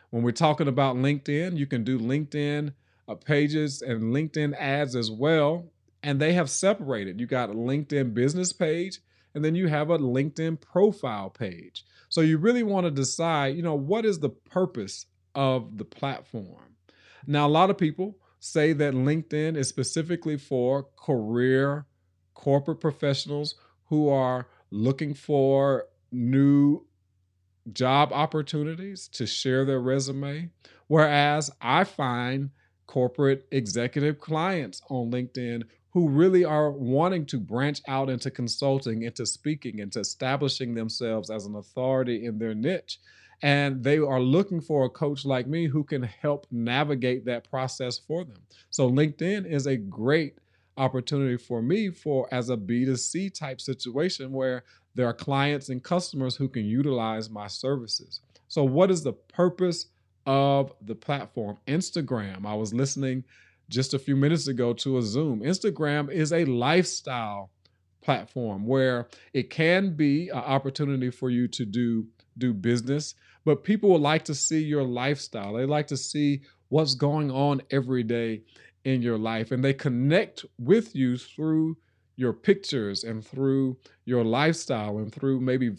When 0.09 0.23
we're 0.23 0.31
talking 0.31 0.67
about 0.67 0.95
LinkedIn, 0.95 1.57
you 1.57 1.65
can 1.65 1.83
do 1.83 1.99
LinkedIn 1.99 2.73
uh, 3.07 3.15
pages 3.15 3.81
and 3.81 4.13
LinkedIn 4.13 4.55
ads 4.57 4.95
as 4.95 5.11
well. 5.11 5.71
And 6.03 6.19
they 6.19 6.33
have 6.33 6.49
separated. 6.49 7.19
You 7.19 7.25
got 7.25 7.49
a 7.49 7.53
LinkedIn 7.53 8.13
business 8.13 8.53
page, 8.53 8.99
and 9.33 9.43
then 9.43 9.55
you 9.55 9.67
have 9.67 9.89
a 9.89 9.97
LinkedIn 9.97 10.61
profile 10.61 11.29
page. 11.29 11.83
So 12.09 12.21
you 12.21 12.37
really 12.37 12.63
want 12.63 12.85
to 12.85 12.91
decide, 12.91 13.55
you 13.55 13.63
know, 13.63 13.75
what 13.75 14.05
is 14.05 14.19
the 14.19 14.29
purpose 14.29 15.07
of 15.33 15.77
the 15.77 15.85
platform? 15.85 16.75
Now, 17.25 17.47
a 17.47 17.49
lot 17.49 17.71
of 17.71 17.77
people 17.77 18.17
say 18.39 18.73
that 18.73 18.93
LinkedIn 18.93 19.57
is 19.57 19.67
specifically 19.67 20.37
for 20.37 20.87
career 20.95 21.87
corporate 22.35 22.79
professionals 22.79 23.55
who 23.85 24.09
are 24.09 24.47
looking 24.69 25.13
for 25.13 25.87
new 26.11 26.85
job 27.73 28.11
opportunities 28.13 29.07
to 29.07 29.25
share 29.25 29.65
their 29.65 29.79
resume. 29.79 30.49
Whereas 30.87 31.49
I 31.59 31.83
find 31.83 32.51
corporate 32.85 33.47
executive 33.51 34.19
clients 34.19 34.81
on 34.89 35.11
LinkedIn 35.11 35.63
who 35.89 36.09
really 36.09 36.43
are 36.43 36.71
wanting 36.71 37.25
to 37.25 37.39
branch 37.39 37.81
out 37.87 38.09
into 38.09 38.29
consulting, 38.29 39.03
into 39.03 39.25
speaking, 39.25 39.79
into 39.79 39.99
establishing 39.99 40.75
themselves 40.75 41.29
as 41.29 41.45
an 41.45 41.55
authority 41.55 42.25
in 42.25 42.37
their 42.37 42.53
niche. 42.53 42.99
And 43.41 43.83
they 43.83 43.97
are 43.97 44.19
looking 44.19 44.61
for 44.61 44.85
a 44.85 44.89
coach 44.89 45.25
like 45.25 45.47
me 45.47 45.67
who 45.67 45.83
can 45.83 46.03
help 46.03 46.47
navigate 46.51 47.25
that 47.25 47.49
process 47.49 47.97
for 47.97 48.23
them. 48.23 48.37
So 48.69 48.89
LinkedIn 48.89 49.45
is 49.49 49.67
a 49.67 49.77
great 49.77 50.37
opportunity 50.77 51.37
for 51.37 51.61
me 51.61 51.89
for 51.89 52.27
as 52.31 52.49
a 52.49 52.57
B2C 52.57 53.33
type 53.33 53.61
situation 53.61 54.31
where 54.31 54.63
there 54.95 55.07
are 55.07 55.13
clients 55.13 55.69
and 55.69 55.83
customers 55.83 56.35
who 56.35 56.47
can 56.47 56.65
utilize 56.65 57.29
my 57.29 57.47
services. 57.47 58.21
So 58.47 58.63
what 58.63 58.91
is 58.91 59.03
the 59.03 59.13
purpose 59.13 59.87
of 60.25 60.73
the 60.81 60.95
platform? 60.95 61.57
Instagram. 61.67 62.45
I 62.45 62.55
was 62.55 62.73
listening 62.73 63.23
just 63.69 63.93
a 63.93 63.99
few 63.99 64.15
minutes 64.15 64.47
ago 64.47 64.73
to 64.73 64.97
a 64.97 65.01
Zoom. 65.01 65.41
Instagram 65.41 66.11
is 66.11 66.31
a 66.31 66.45
lifestyle 66.45 67.51
platform 68.01 68.65
where 68.65 69.07
it 69.33 69.49
can 69.49 69.95
be 69.95 70.29
an 70.29 70.37
opportunity 70.37 71.09
for 71.09 71.29
you 71.29 71.47
to 71.49 71.65
do 71.65 72.05
do 72.37 72.53
business, 72.53 73.15
but 73.45 73.63
people 73.63 73.89
would 73.89 74.01
like 74.01 74.25
to 74.25 74.35
see 74.35 74.61
your 74.61 74.83
lifestyle. 74.83 75.53
They 75.53 75.65
like 75.65 75.87
to 75.87 75.97
see 75.97 76.41
what's 76.67 76.95
going 76.95 77.31
on 77.31 77.61
every 77.71 78.03
day 78.03 78.41
in 78.85 79.01
your 79.01 79.17
life 79.17 79.51
and 79.51 79.63
they 79.63 79.73
connect 79.73 80.45
with 80.57 80.95
you 80.95 81.17
through 81.17 81.75
your 82.15 82.31
pictures 82.31 83.03
and 83.03 83.25
through 83.25 83.75
your 84.05 84.23
lifestyle 84.23 84.99
and 84.99 85.13
through 85.13 85.41
maybe 85.41 85.75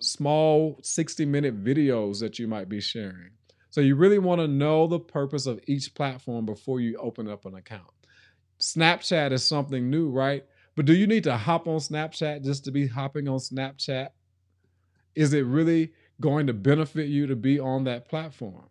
small 0.00 0.80
60 0.82 1.24
minute 1.26 1.62
videos 1.62 2.18
that 2.20 2.38
you 2.38 2.48
might 2.48 2.68
be 2.68 2.80
sharing. 2.80 3.30
So 3.70 3.82
you 3.82 3.94
really 3.94 4.18
want 4.18 4.40
to 4.40 4.48
know 4.48 4.86
the 4.86 4.98
purpose 4.98 5.46
of 5.46 5.60
each 5.68 5.94
platform 5.94 6.46
before 6.46 6.80
you 6.80 6.96
open 6.96 7.28
up 7.28 7.44
an 7.44 7.54
account. 7.54 7.90
Snapchat 8.58 9.30
is 9.30 9.46
something 9.46 9.88
new, 9.88 10.08
right? 10.08 10.44
But 10.74 10.86
do 10.86 10.94
you 10.94 11.06
need 11.06 11.24
to 11.24 11.36
hop 11.36 11.68
on 11.68 11.78
Snapchat 11.78 12.44
just 12.44 12.64
to 12.64 12.70
be 12.70 12.86
hopping 12.86 13.28
on 13.28 13.38
Snapchat? 13.38 14.08
Is 15.14 15.32
it 15.32 15.44
really 15.44 15.92
going 16.20 16.46
to 16.46 16.54
benefit 16.54 17.08
you 17.08 17.26
to 17.26 17.36
be 17.36 17.60
on 17.60 17.84
that 17.84 18.08
platform? 18.08 18.68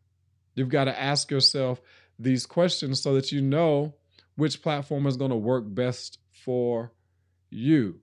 You've 0.55 0.69
got 0.69 0.85
to 0.85 0.99
ask 0.99 1.29
yourself 1.29 1.79
these 2.19 2.45
questions 2.45 3.01
so 3.01 3.13
that 3.15 3.31
you 3.31 3.41
know 3.41 3.95
which 4.35 4.61
platform 4.61 5.07
is 5.07 5.17
going 5.17 5.31
to 5.31 5.37
work 5.37 5.63
best 5.67 6.19
for 6.31 6.93
you. 7.49 7.99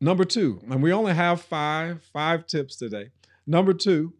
Number 0.00 0.24
two, 0.24 0.60
and 0.70 0.82
we 0.82 0.92
only 0.92 1.14
have 1.14 1.40
five, 1.40 2.04
five 2.12 2.46
tips 2.46 2.76
today. 2.76 3.08
Number 3.46 3.72
two, 3.72 4.12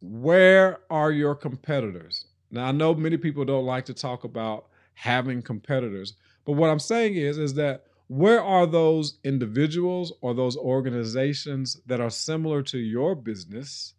where 0.00 0.78
are 0.88 1.12
your 1.12 1.34
competitors? 1.34 2.26
Now 2.50 2.66
I 2.66 2.72
know 2.72 2.94
many 2.94 3.16
people 3.16 3.44
don't 3.44 3.66
like 3.66 3.84
to 3.86 3.94
talk 3.94 4.24
about 4.24 4.68
having 4.94 5.42
competitors, 5.42 6.14
but 6.46 6.52
what 6.52 6.70
I'm 6.70 6.78
saying 6.78 7.16
is, 7.16 7.36
is 7.38 7.54
that 7.54 7.84
where 8.06 8.42
are 8.42 8.66
those 8.66 9.18
individuals 9.22 10.12
or 10.20 10.34
those 10.34 10.56
organizations 10.56 11.80
that 11.86 12.00
are 12.00 12.10
similar 12.10 12.62
to 12.64 12.78
your 12.78 13.14
business? 13.14 13.94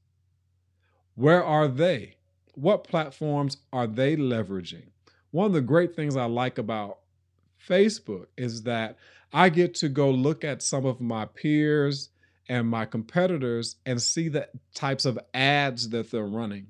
Where 1.16 1.44
are 1.44 1.68
they? 1.68 2.16
What 2.54 2.84
platforms 2.84 3.58
are 3.72 3.88
they 3.88 4.16
leveraging? 4.16 4.88
One 5.32 5.48
of 5.48 5.54
the 5.54 5.62
great 5.62 5.96
things 5.96 6.16
I 6.16 6.26
like 6.26 6.58
about 6.58 7.00
Facebook 7.68 8.26
is 8.38 8.64
that 8.64 8.98
I 9.34 9.50
get 9.50 9.76
to 9.76 9.90
go 9.90 10.12
look 10.12 10.44
at 10.44 10.62
some 10.62 10.86
of 10.86 11.00
my 11.00 11.26
peers 11.26 12.10
and 12.50 12.68
my 12.68 12.86
competitors 12.86 13.78
and 13.86 14.02
see 14.02 14.28
the 14.28 14.50
types 14.74 15.06
of 15.06 15.18
ads 15.34 15.90
that 15.90 16.12
they're 16.12 16.26
running 16.26 16.68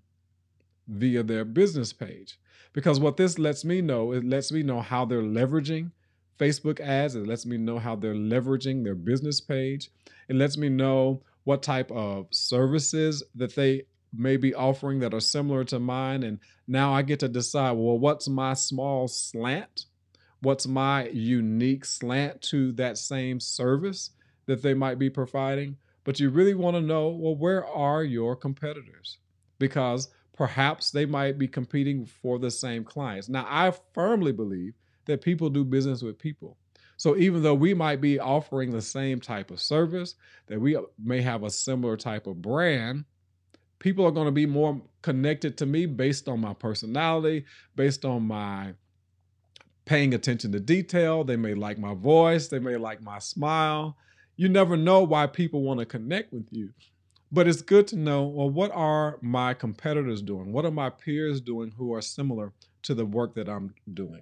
via 0.87 1.23
their 1.23 1.45
business 1.45 1.91
page. 1.93 2.37
Because 2.73 2.99
what 2.99 3.17
this 3.17 3.39
lets 3.39 3.65
me 3.65 3.81
know, 3.81 4.11
it 4.11 4.23
lets 4.23 4.51
me 4.51 4.63
know 4.63 4.81
how 4.81 5.05
they're 5.05 5.21
leveraging 5.21 5.91
Facebook 6.39 6.79
ads. 6.79 7.15
It 7.15 7.25
lets 7.25 7.45
me 7.45 7.57
know 7.57 7.79
how 7.79 7.95
they're 7.95 8.13
leveraging 8.13 8.83
their 8.83 8.95
business 8.95 9.41
page. 9.41 9.89
It 10.29 10.35
lets 10.35 10.57
me 10.57 10.69
know 10.69 11.23
what 11.43 11.63
type 11.63 11.91
of 11.91 12.27
services 12.31 13.23
that 13.35 13.55
they 13.55 13.83
may 14.13 14.37
be 14.37 14.53
offering 14.53 14.99
that 14.99 15.13
are 15.13 15.19
similar 15.19 15.63
to 15.65 15.79
mine. 15.79 16.23
And 16.23 16.39
now 16.67 16.93
I 16.93 17.01
get 17.01 17.19
to 17.21 17.27
decide 17.27 17.71
well, 17.73 17.97
what's 17.97 18.27
my 18.27 18.53
small 18.53 19.07
slant? 19.07 19.85
What's 20.41 20.67
my 20.67 21.07
unique 21.09 21.85
slant 21.85 22.41
to 22.43 22.71
that 22.73 22.97
same 22.97 23.39
service 23.39 24.11
that 24.47 24.61
they 24.61 24.73
might 24.73 24.99
be 24.99 25.09
providing? 25.09 25.77
But 26.03 26.19
you 26.19 26.29
really 26.29 26.55
want 26.55 26.75
to 26.75 26.81
know 26.81 27.09
well, 27.09 27.35
where 27.35 27.65
are 27.65 28.03
your 28.03 28.35
competitors? 28.35 29.19
Because 29.59 30.09
perhaps 30.33 30.89
they 30.89 31.05
might 31.05 31.37
be 31.37 31.47
competing 31.47 32.05
for 32.05 32.39
the 32.39 32.49
same 32.49 32.83
clients. 32.83 33.29
Now, 33.29 33.45
I 33.47 33.71
firmly 33.93 34.31
believe 34.31 34.73
that 35.05 35.21
people 35.21 35.49
do 35.49 35.63
business 35.63 36.01
with 36.01 36.17
people. 36.17 36.57
So 36.97 37.17
even 37.17 37.41
though 37.41 37.55
we 37.55 37.73
might 37.73 38.01
be 38.01 38.19
offering 38.19 38.71
the 38.71 38.81
same 38.81 39.19
type 39.19 39.49
of 39.51 39.59
service, 39.59 40.15
that 40.47 40.59
we 40.59 40.77
may 41.03 41.21
have 41.21 41.43
a 41.43 41.49
similar 41.49 41.97
type 41.97 42.27
of 42.27 42.41
brand, 42.41 43.05
people 43.81 44.05
are 44.05 44.11
going 44.11 44.27
to 44.27 44.31
be 44.31 44.45
more 44.45 44.79
connected 45.01 45.57
to 45.57 45.65
me 45.65 45.87
based 45.87 46.29
on 46.29 46.39
my 46.39 46.53
personality, 46.53 47.43
based 47.75 48.05
on 48.05 48.21
my 48.21 48.75
paying 49.85 50.13
attention 50.13 50.51
to 50.51 50.59
detail. 50.59 51.23
They 51.23 51.35
may 51.35 51.55
like 51.55 51.79
my 51.79 51.95
voice, 51.95 52.47
they 52.47 52.59
may 52.59 52.77
like 52.77 53.01
my 53.01 53.19
smile. 53.19 53.97
You 54.37 54.47
never 54.49 54.77
know 54.77 55.01
why 55.03 55.27
people 55.27 55.63
want 55.63 55.79
to 55.79 55.85
connect 55.85 56.31
with 56.31 56.47
you. 56.51 56.69
But 57.31 57.47
it's 57.47 57.61
good 57.61 57.87
to 57.87 57.95
know 57.95 58.23
well, 58.23 58.49
what 58.49 58.71
are 58.71 59.17
my 59.21 59.53
competitors 59.53 60.21
doing? 60.21 60.53
What 60.53 60.63
are 60.65 60.71
my 60.71 60.91
peers 60.91 61.41
doing 61.41 61.73
who 61.75 61.93
are 61.93 62.01
similar 62.01 62.53
to 62.83 62.93
the 62.93 63.05
work 63.05 63.33
that 63.35 63.49
I'm 63.49 63.73
doing? 63.91 64.21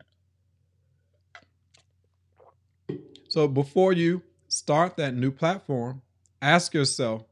So 3.27 3.47
before 3.47 3.93
you 3.93 4.23
start 4.47 4.95
that 4.97 5.13
new 5.13 5.31
platform, 5.31 6.01
ask 6.41 6.73
yourself 6.73 7.25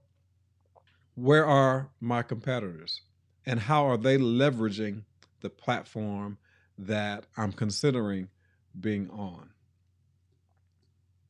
where 1.18 1.48
are 1.48 1.90
my 2.00 2.22
competitors 2.22 3.02
and 3.44 3.60
how 3.60 3.88
are 3.88 3.98
they 3.98 4.20
leveraging 4.20 5.02
the 5.42 5.50
platform 5.50 6.38
that 6.78 7.26
I'm 7.36 7.52
considering 7.52 8.30
being 8.80 9.10
on? 9.10 9.50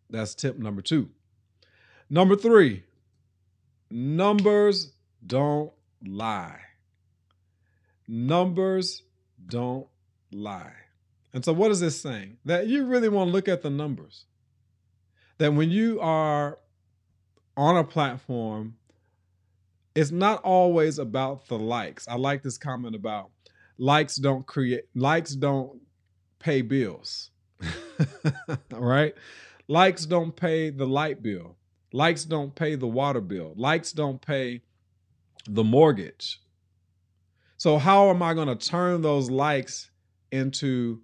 That's 0.09 0.35
tip 0.35 0.57
number 0.57 0.81
two. 0.81 1.09
Number 2.09 2.35
three, 2.35 2.83
numbers 3.89 4.91
don't 5.25 5.71
lie. 6.05 6.59
Numbers 8.09 9.03
don't 9.45 9.87
lie. 10.33 10.73
And 11.33 11.45
so, 11.45 11.53
what 11.53 11.71
is 11.71 11.79
this 11.79 12.01
saying? 12.01 12.37
That 12.43 12.67
you 12.67 12.85
really 12.85 13.09
want 13.09 13.29
to 13.29 13.31
look 13.31 13.47
at 13.47 13.61
the 13.61 13.69
numbers. 13.69 14.25
That 15.37 15.53
when 15.53 15.71
you 15.71 16.01
are 16.01 16.57
on 17.55 17.77
a 17.77 17.83
platform 17.85 18.75
it's 19.97 20.11
not 20.11 20.43
always 20.43 20.99
about 20.99 21.47
the 21.47 21.57
likes. 21.57 22.07
I 22.07 22.17
like 22.17 22.43
this 22.43 22.59
comment 22.59 22.95
about 22.95 23.31
likes 23.79 24.15
don't 24.17 24.45
create 24.45 24.83
likes 24.93 25.31
don't 25.31 25.81
pay 26.37 26.61
bills. 26.61 27.31
right? 28.71 29.15
Likes 29.67 30.05
don't 30.05 30.35
pay 30.35 30.69
the 30.69 30.85
light 30.85 31.23
bill. 31.23 31.57
Likes 31.93 32.25
don't 32.25 32.53
pay 32.53 32.75
the 32.75 32.85
water 32.85 33.21
bill. 33.21 33.53
Likes 33.55 33.91
don't 33.91 34.21
pay 34.21 34.61
the 35.49 35.63
mortgage. 35.63 36.41
So 37.57 37.79
how 37.79 38.11
am 38.11 38.21
I 38.21 38.35
going 38.35 38.55
to 38.55 38.69
turn 38.69 39.01
those 39.01 39.31
likes 39.31 39.89
into 40.31 41.01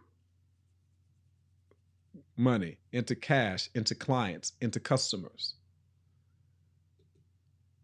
money, 2.38 2.78
into 2.92 3.16
cash, 3.16 3.72
into 3.74 3.96
clients, 3.96 4.54
into 4.62 4.80
customers? 4.80 5.56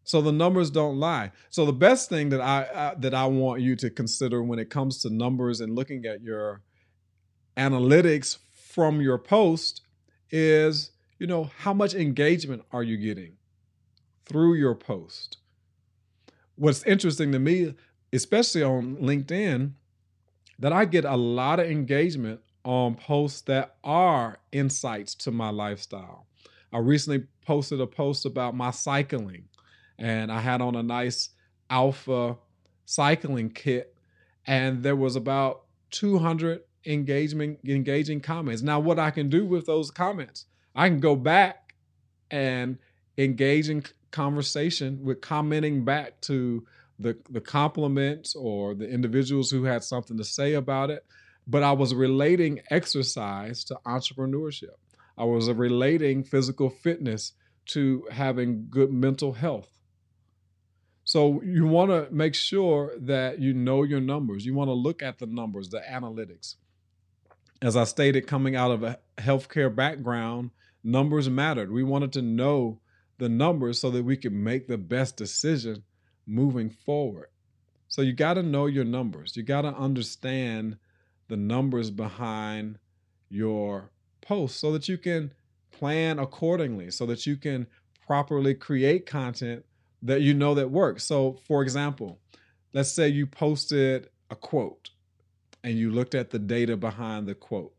So 0.10 0.24
the 0.24 0.32
numbers 0.32 0.72
don't 0.72 1.00
lie. 1.00 1.32
So 1.52 1.68
the 1.68 1.72
best 1.72 2.10
thing 2.10 2.30
that 2.30 2.42
I 2.42 2.96
that 2.98 3.14
I 3.14 3.28
want 3.28 3.62
you 3.62 3.76
to 3.76 3.92
consider 3.92 4.42
when 4.42 4.58
it 4.58 4.72
comes 4.72 5.04
to 5.04 5.12
numbers 5.12 5.62
and 5.62 5.76
looking 5.76 6.04
at 6.08 6.24
your 6.24 6.64
analytics 7.56 8.40
from 8.52 9.02
your 9.02 9.20
post 9.20 9.82
is, 10.32 10.94
you 11.20 11.28
know, 11.28 11.52
how 11.60 11.76
much 11.76 11.94
engagement 11.94 12.64
are 12.72 12.82
you 12.82 12.98
getting 12.98 13.34
through 14.26 14.56
your 14.56 14.74
post? 14.74 15.38
What's 16.56 16.84
interesting 16.88 17.32
to 17.34 17.38
me, 17.38 17.76
especially 18.12 18.64
on 18.64 18.96
LinkedIn, 18.96 19.74
that 20.58 20.74
I 20.74 20.86
get 20.86 21.06
a 21.06 21.18
lot 21.18 21.60
of 21.60 21.70
engagement 21.70 22.40
on 22.66 22.96
posts 22.96 23.42
that 23.42 23.76
are 23.84 24.40
insights 24.52 25.14
to 25.14 25.30
my 25.30 25.52
lifestyle. 25.52 26.26
I 26.74 26.80
recently 26.80 27.28
posted 27.46 27.80
a 27.80 27.86
post 27.86 28.26
about 28.26 28.56
my 28.56 28.72
cycling, 28.72 29.49
and 30.00 30.32
I 30.32 30.40
had 30.40 30.62
on 30.62 30.76
a 30.76 30.84
nice 30.84 31.30
Alpha 31.70 32.38
cycling 32.86 33.52
kit, 33.52 33.96
and 34.48 34.82
there 34.82 34.96
was 34.96 35.16
about 35.16 35.66
200 35.92 36.62
engagement 36.86 37.60
engaging 37.68 38.22
comments. 38.22 38.62
Now, 38.62 38.80
what 38.80 38.98
I 38.98 39.12
can 39.12 39.30
do 39.30 39.46
with 39.46 39.66
those 39.66 39.92
comments, 39.92 40.46
I 40.76 40.88
can 40.90 41.00
go 41.00 41.16
back 41.16 41.76
and 42.32 42.78
engage 43.18 43.70
in 43.70 43.84
conversation 44.12 45.04
with 45.04 45.22
commenting 45.22 45.86
back 45.86 46.22
to 46.22 46.66
the 46.98 47.18
the 47.30 47.42
compliments 47.42 48.36
or 48.36 48.74
the 48.74 48.90
individuals 48.90 49.52
who 49.52 49.66
had 49.66 49.84
something 49.84 50.18
to 50.18 50.24
say 50.24 50.54
about 50.54 50.90
it. 50.90 51.06
But 51.46 51.64
I 51.64 51.72
was 51.72 51.94
relating 51.94 52.62
exercise 52.70 53.64
to 53.66 53.80
entrepreneurship. 53.86 54.76
I 55.18 55.26
was 55.26 55.52
relating 55.52 56.24
physical 56.24 56.70
fitness 56.70 57.34
to 57.68 58.06
having 58.12 58.68
good 58.70 58.92
mental 58.92 59.34
health. 59.34 59.79
So 61.10 61.42
you 61.42 61.66
want 61.66 61.90
to 61.90 62.08
make 62.12 62.36
sure 62.36 62.94
that 63.00 63.40
you 63.40 63.52
know 63.56 63.82
your 63.82 64.00
numbers. 64.00 64.46
You 64.46 64.54
want 64.54 64.68
to 64.68 64.74
look 64.74 65.02
at 65.02 65.18
the 65.18 65.26
numbers, 65.26 65.68
the 65.68 65.80
analytics. 65.80 66.58
As 67.64 67.76
I 67.76 67.86
stated, 67.86 68.28
coming 68.28 68.56
out 68.56 68.70
of 68.70 68.84
a 68.84 69.00
healthcare 69.18 69.76
background, 69.76 70.52
numbers 70.84 71.28
mattered. 71.28 71.72
We 71.72 71.82
wanted 71.82 72.14
to 72.14 72.22
know 72.22 72.80
the 73.18 73.28
numbers 73.28 73.82
so 73.82 73.90
that 73.90 74.06
we 74.06 74.18
could 74.18 74.34
make 74.34 74.68
the 74.68 74.78
best 74.78 75.18
decision 75.18 75.82
moving 76.28 76.70
forward. 76.70 77.30
So 77.88 78.04
you 78.04 78.14
got 78.14 78.36
to 78.36 78.44
know 78.44 78.68
your 78.68 78.86
numbers. 78.86 79.36
You 79.36 79.42
got 79.42 79.64
to 79.64 79.70
understand 79.70 80.78
the 81.28 81.38
numbers 81.38 81.90
behind 81.90 82.78
your 83.30 83.90
post 84.22 84.60
so 84.60 84.72
that 84.74 84.88
you 84.88 85.00
can 85.00 85.34
plan 85.72 86.20
accordingly, 86.20 86.92
so 86.92 87.08
that 87.08 87.26
you 87.26 87.36
can 87.36 87.66
properly 88.06 88.54
create 88.54 89.08
content 89.08 89.66
that 90.02 90.22
you 90.22 90.34
know 90.34 90.56
that 90.56 90.72
works. 90.72 91.04
So, 91.04 91.40
for 91.46 91.62
example, 91.62 92.20
let's 92.74 92.92
say 92.92 93.08
you 93.10 93.26
posted 93.26 94.10
a 94.30 94.36
quote 94.36 94.92
and 95.64 95.78
you 95.78 95.92
looked 95.92 96.16
at 96.16 96.30
the 96.30 96.40
data 96.40 96.78
behind 96.78 97.28
the 97.28 97.36
quote. 97.36 97.74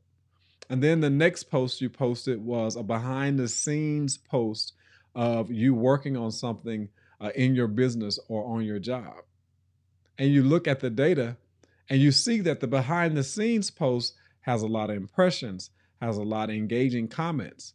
And 0.69 0.83
then 0.83 1.01
the 1.01 1.11
next 1.11 1.45
post 1.45 1.81
you 1.81 1.91
posted 1.91 2.45
was 2.45 2.77
a 2.77 2.83
behind 2.83 3.39
the 3.39 3.49
scenes 3.49 4.17
post 4.17 4.75
of 5.15 5.51
you 5.51 5.75
working 5.75 6.17
on 6.17 6.31
something 6.31 6.89
uh, 7.21 7.31
in 7.35 7.55
your 7.55 7.67
business 7.67 8.19
or 8.29 8.45
on 8.45 8.65
your 8.65 8.79
job. 8.79 9.17
And 10.19 10.31
you 10.31 10.43
look 10.43 10.69
at 10.69 10.81
the 10.81 10.91
data 10.91 11.37
and 11.89 12.01
you 12.01 12.13
see 12.13 12.41
that 12.43 12.61
the 12.61 12.69
behind 12.69 13.17
the 13.17 13.25
scenes 13.25 13.71
post 13.71 14.15
has 14.43 14.63
a 14.63 14.67
lot 14.67 14.91
of 14.91 14.97
impressions, 14.97 15.71
has 16.01 16.17
a 16.17 16.23
lot 16.23 16.51
of 16.51 16.57
engaging 16.57 17.09
comments, 17.09 17.75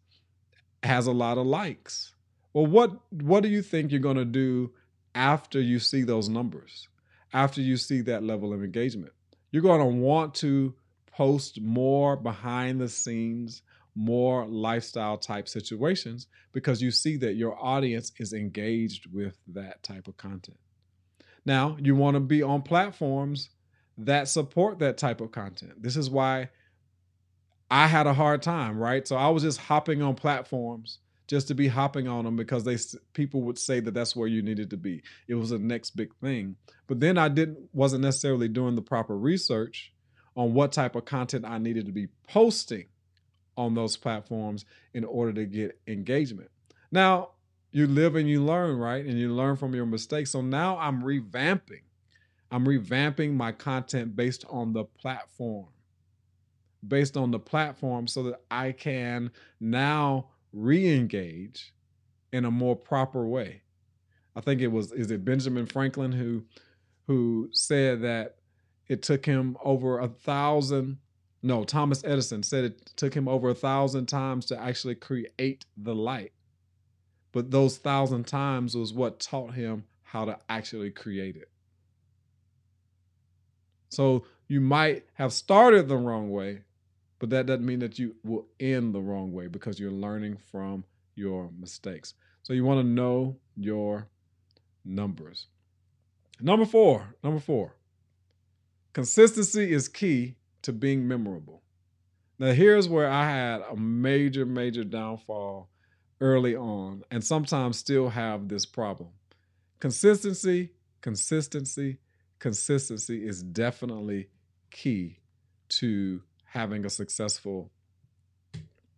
has 0.84 1.08
a 1.08 1.12
lot 1.12 1.38
of 1.38 1.46
likes. 1.46 2.15
Well, 2.56 2.68
what 2.68 3.02
what 3.12 3.44
do 3.44 3.50
you 3.50 3.62
think 3.62 3.92
you're 3.92 4.00
going 4.00 4.16
to 4.16 4.24
do 4.24 4.72
after 5.14 5.60
you 5.60 5.78
see 5.78 6.04
those 6.04 6.30
numbers? 6.30 6.88
After 7.34 7.60
you 7.60 7.76
see 7.76 8.00
that 8.04 8.24
level 8.24 8.54
of 8.54 8.64
engagement? 8.64 9.12
You're 9.52 9.62
going 9.62 9.82
to 9.82 9.86
want 9.86 10.36
to 10.36 10.74
post 11.12 11.60
more 11.60 12.16
behind 12.16 12.80
the 12.80 12.88
scenes, 12.88 13.62
more 13.94 14.46
lifestyle 14.48 15.18
type 15.18 15.50
situations 15.50 16.28
because 16.54 16.82
you 16.82 16.92
see 16.92 17.18
that 17.18 17.36
your 17.36 17.62
audience 17.62 18.14
is 18.20 18.32
engaged 18.32 19.14
with 19.14 19.38
that 19.48 19.84
type 19.84 20.08
of 20.08 20.16
content. 20.16 20.58
Now, 21.46 21.76
you 21.78 21.94
want 21.94 22.16
to 22.16 22.22
be 22.22 22.42
on 22.42 22.62
platforms 22.62 23.50
that 23.98 24.30
support 24.30 24.80
that 24.80 24.98
type 24.98 25.20
of 25.20 25.34
content. 25.34 25.84
This 25.84 25.98
is 25.98 26.10
why 26.10 26.52
I 27.70 27.88
had 27.88 28.08
a 28.08 28.14
hard 28.14 28.42
time, 28.42 28.78
right? 28.78 29.06
So 29.06 29.18
I 29.18 29.28
was 29.28 29.44
just 29.44 29.60
hopping 29.60 30.02
on 30.02 30.16
platforms 30.16 31.00
just 31.27 31.48
to 31.48 31.55
be 31.55 31.67
hopping 31.67 32.08
on 32.08 32.25
them 32.25 32.36
because 32.36 32.63
they 32.63 32.77
people 33.13 33.41
would 33.41 33.58
say 33.58 33.79
that 33.79 33.94
that's 33.94 34.15
where 34.15 34.27
you 34.27 34.41
needed 34.41 34.70
to 34.70 34.77
be. 34.77 35.01
It 35.27 35.36
was 35.36 35.50
the 35.50 35.60
next 35.60 35.91
big 35.91 36.13
thing. 36.15 36.55
But 36.88 37.00
then 37.00 37.17
I 37.17 37.29
didn't 37.29 37.70
wasn't 37.74 38.03
necessarily 38.03 38.48
doing 38.48 38.75
the 38.75 38.81
proper 38.81 39.18
research 39.18 39.92
on 40.35 40.53
what 40.53 40.72
type 40.72 40.96
of 40.96 41.05
content 41.05 41.46
I 41.46 41.57
needed 41.57 41.85
to 41.85 41.92
be 41.92 42.07
posting 42.27 42.85
on 43.57 43.74
those 43.74 43.98
platforms 43.98 44.66
in 44.94 45.05
order 45.05 45.33
to 45.33 45.46
get 45.46 45.79
engagement. 45.88 46.51
Now, 46.92 47.29
you 47.72 47.88
live 47.88 48.16
and 48.16 48.29
you 48.29 48.44
learn, 48.44 48.77
right? 48.77 49.05
And 49.05 49.18
you 49.20 49.33
learn 49.33 49.55
from 49.55 49.74
your 49.74 49.85
mistakes. 49.85 50.31
So 50.31 50.42
now 50.42 50.77
I'm 50.77 51.01
revamping. 51.01 51.81
I'm 52.51 52.66
revamping 52.66 53.33
my 53.33 53.51
content 53.51 54.16
based 54.16 54.46
on 54.50 54.74
the 54.74 54.85
platform. 54.85 55.68
Based 56.88 57.18
on 57.18 57.31
the 57.31 57.40
platform 57.40 58.07
so 58.07 58.24
that 58.24 58.42
I 58.51 58.72
can 58.72 59.31
now 59.59 60.29
re-engage 60.55 61.74
in 62.31 62.46
a 62.46 62.51
more 62.51 62.75
proper 62.75 63.27
way. 63.27 63.61
I 64.35 64.41
think 64.41 64.61
it 64.61 64.68
was 64.68 64.91
is 64.91 65.11
it 65.11 65.24
Benjamin 65.24 65.65
Franklin 65.65 66.11
who 66.11 66.46
who 67.07 67.50
said 67.51 68.01
that 68.01 68.37
it 68.87 69.01
took 69.03 69.25
him 69.25 69.57
over 69.63 70.00
a 70.00 70.07
thousand 70.07 70.98
no, 71.46 71.63
Thomas 71.63 72.03
Edison 72.03 72.41
said 72.41 72.63
it 72.63 72.91
took 72.96 73.13
him 73.13 73.27
over 73.27 73.51
a 73.51 73.53
thousand 73.53 74.07
times 74.07 74.48
to 74.48 74.59
actually 74.59 74.96
create 74.96 75.63
the 75.77 75.94
light. 75.94 76.31
But 77.33 77.51
those 77.51 77.77
thousand 77.77 78.25
times 78.25 78.75
was 78.75 78.94
what 78.94 79.20
taught 79.20 79.53
him 79.53 79.83
how 80.01 80.25
to 80.25 80.39
actually 80.50 80.89
create 80.89 81.35
it. 81.35 81.51
So 83.89 84.25
you 84.48 84.59
might 84.59 85.05
have 85.13 85.33
started 85.33 85.87
the 85.87 85.98
wrong 85.98 86.31
way, 86.31 86.61
but 87.20 87.30
that 87.30 87.46
doesn't 87.46 87.66
mean 87.66 87.80
that 87.80 87.98
you 87.98 88.16
will 88.24 88.48
end 88.60 88.94
the 88.94 89.01
wrong 89.01 89.32
way 89.32 89.48
because 89.48 89.80
you're 89.80 89.92
learning 89.92 90.38
from 90.51 90.84
your 91.16 91.50
mistakes. 91.60 92.14
So 92.44 92.54
you 92.54 92.64
want 92.64 92.80
to 92.80 92.88
know 92.88 93.38
your 93.56 94.08
numbers. 94.84 95.48
Number 96.42 96.66
four, 96.66 97.16
number 97.24 97.40
four, 97.40 97.75
consistency 98.94 99.72
is 99.72 99.88
key 99.88 100.36
to 100.62 100.74
being 100.74 101.08
memorable. 101.08 101.62
Now, 102.38 102.51
here's 102.51 102.90
where 102.90 103.10
I 103.10 103.30
had 103.30 103.62
a 103.62 103.78
major, 103.78 104.46
major 104.46 104.84
downfall 104.84 105.70
early 106.20 106.56
on, 106.56 107.04
and 107.10 107.24
sometimes 107.24 107.78
still 107.78 108.10
have 108.10 108.50
this 108.50 108.66
problem. 108.66 109.10
Consistency, 109.80 110.72
consistency, 111.01 112.00
consistency 112.40 113.25
is 113.25 113.42
definitely 113.42 114.28
key 114.72 115.20
to 115.70 116.22
having 116.55 116.85
a 116.85 116.89
successful 116.89 117.70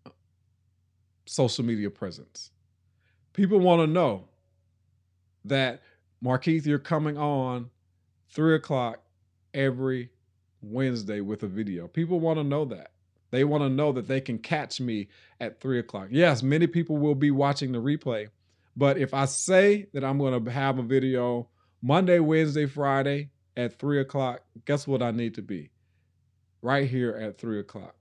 uh, 0.05 0.11
social 1.25 1.65
media 1.65 1.89
presence. 1.89 2.51
People 3.33 3.59
want 3.59 3.81
to 3.81 3.87
know 3.87 4.25
that, 5.43 5.81
Markeith, 6.23 6.67
you're 6.67 6.77
coming 6.77 7.17
on 7.17 7.71
three 8.29 8.55
o'clock 8.55 9.01
every 9.55 10.11
Wednesday 10.61 11.19
with 11.19 11.41
a 11.41 11.47
video. 11.47 11.87
People 11.87 12.19
want 12.19 12.37
to 12.37 12.43
know 12.43 12.63
that. 12.65 12.91
They 13.31 13.43
want 13.43 13.63
to 13.63 13.69
know 13.69 13.91
that 13.91 14.07
they 14.07 14.21
can 14.21 14.37
catch 14.37 14.79
me 14.79 15.07
at 15.41 15.59
three 15.59 15.79
o'clock. 15.79 16.09
Yes, 16.11 16.43
many 16.43 16.67
people 16.67 16.97
will 16.97 17.15
be 17.15 17.31
watching 17.31 17.71
the 17.71 17.81
replay, 17.81 18.29
but 18.75 18.97
if 18.97 19.13
I 19.13 19.25
say 19.25 19.87
that 19.93 20.03
I'm 20.03 20.19
going 20.19 20.45
to 20.45 20.51
have 20.51 20.77
a 20.77 20.83
video 20.83 21.49
Monday, 21.81 22.19
Wednesday, 22.19 22.67
Friday 22.67 23.31
at 23.57 23.79
three 23.79 23.99
o'clock, 23.99 24.41
guess 24.65 24.87
what 24.87 25.01
I 25.01 25.11
need 25.11 25.33
to 25.35 25.41
be? 25.41 25.71
Right 26.61 26.89
here 26.89 27.11
at 27.11 27.37
three 27.37 27.59
o'clock. 27.59 27.95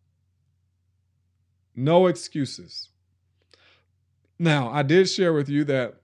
No 1.74 2.06
excuses. 2.06 2.88
Now, 4.38 4.70
I 4.70 4.82
did 4.82 5.08
share 5.08 5.32
with 5.32 5.48
you 5.48 5.64
that 5.64 6.00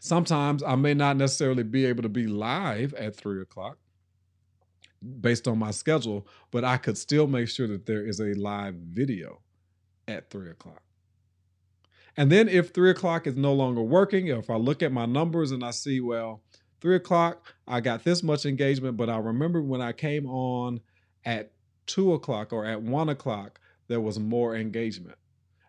sometimes 0.00 0.62
I 0.62 0.76
may 0.76 0.94
not 0.94 1.16
necessarily 1.16 1.64
be 1.64 1.84
able 1.86 2.02
to 2.02 2.08
be 2.08 2.26
live 2.26 2.94
at 2.94 3.16
three 3.16 3.42
o'clock 3.42 3.78
based 5.20 5.46
on 5.46 5.58
my 5.58 5.70
schedule, 5.70 6.26
but 6.50 6.64
I 6.64 6.76
could 6.76 6.96
still 6.96 7.26
make 7.26 7.48
sure 7.48 7.68
that 7.68 7.86
there 7.86 8.06
is 8.06 8.20
a 8.20 8.34
live 8.34 8.74
video 8.74 9.40
at 10.08 10.30
three 10.30 10.50
o'clock. 10.50 10.82
And 12.16 12.32
then 12.32 12.48
if 12.48 12.70
three 12.70 12.90
o'clock 12.90 13.26
is 13.26 13.36
no 13.36 13.52
longer 13.52 13.82
working, 13.82 14.28
if 14.28 14.48
I 14.48 14.56
look 14.56 14.82
at 14.82 14.92
my 14.92 15.06
numbers 15.06 15.50
and 15.50 15.64
I 15.64 15.70
see, 15.70 16.00
well, 16.00 16.42
three 16.80 16.96
o'clock, 16.96 17.54
I 17.68 17.80
got 17.80 18.04
this 18.04 18.22
much 18.22 18.46
engagement, 18.46 18.96
but 18.96 19.10
I 19.10 19.18
remember 19.18 19.60
when 19.60 19.82
I 19.82 19.92
came 19.92 20.26
on 20.26 20.80
at 21.24 21.52
two 21.86 22.12
o'clock 22.12 22.52
or 22.52 22.64
at 22.64 22.82
one 22.82 23.08
o'clock, 23.08 23.60
there 23.88 24.00
was 24.00 24.18
more 24.18 24.56
engagement. 24.56 25.18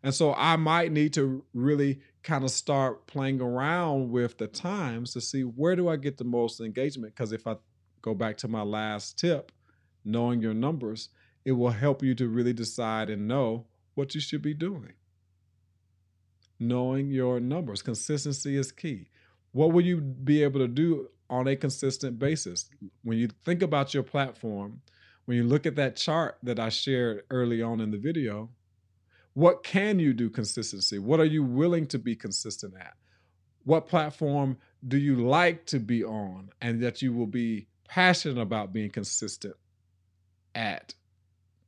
And 0.03 0.13
so 0.13 0.33
I 0.35 0.55
might 0.55 0.91
need 0.91 1.13
to 1.13 1.43
really 1.53 1.99
kind 2.23 2.43
of 2.43 2.51
start 2.51 3.07
playing 3.07 3.41
around 3.41 4.11
with 4.11 4.37
the 4.37 4.47
times 4.47 5.13
to 5.13 5.21
see 5.21 5.41
where 5.41 5.75
do 5.75 5.89
I 5.89 5.97
get 5.97 6.17
the 6.17 6.23
most 6.23 6.61
engagement? 6.61 7.15
Because 7.15 7.31
if 7.31 7.47
I 7.47 7.55
go 8.01 8.13
back 8.13 8.37
to 8.37 8.47
my 8.47 8.61
last 8.61 9.19
tip, 9.19 9.51
knowing 10.05 10.41
your 10.41 10.53
numbers, 10.53 11.09
it 11.45 11.53
will 11.53 11.71
help 11.71 12.03
you 12.03 12.13
to 12.15 12.27
really 12.27 12.53
decide 12.53 13.09
and 13.09 13.27
know 13.27 13.65
what 13.95 14.13
you 14.13 14.21
should 14.21 14.41
be 14.41 14.53
doing. 14.53 14.93
Knowing 16.59 17.11
your 17.11 17.39
numbers, 17.39 17.81
consistency 17.81 18.55
is 18.55 18.71
key. 18.71 19.09
What 19.51 19.71
will 19.71 19.85
you 19.85 20.01
be 20.01 20.43
able 20.43 20.59
to 20.59 20.67
do 20.67 21.09
on 21.29 21.47
a 21.47 21.55
consistent 21.55 22.19
basis? 22.19 22.69
When 23.03 23.17
you 23.17 23.29
think 23.45 23.61
about 23.61 23.93
your 23.93 24.03
platform, 24.03 24.81
when 25.27 25.37
you 25.37 25.43
look 25.43 25.67
at 25.67 25.75
that 25.75 25.97
chart 25.97 26.39
that 26.43 26.59
I 26.59 26.69
shared 26.69 27.25
early 27.29 27.61
on 27.61 27.81
in 27.81 27.91
the 27.91 27.99
video, 27.99 28.49
What 29.37 29.63
can 29.63 29.99
you 29.99 30.13
do 30.13 30.31
consistency? 30.31 30.97
What 30.97 31.19
are 31.19 31.25
you 31.25 31.43
willing 31.43 31.85
to 31.89 31.99
be 31.99 32.15
consistent 32.15 32.73
at? 32.75 32.95
What 33.65 33.87
platform 33.87 34.57
do 34.87 34.97
you 34.97 35.27
like 35.27 35.67
to 35.67 35.79
be 35.79 36.03
on 36.03 36.49
and 36.59 36.81
that 36.81 37.03
you 37.03 37.13
will 37.13 37.27
be 37.27 37.67
passionate 37.87 38.41
about 38.41 38.73
being 38.73 38.89
consistent 38.89 39.53
at 40.55 40.95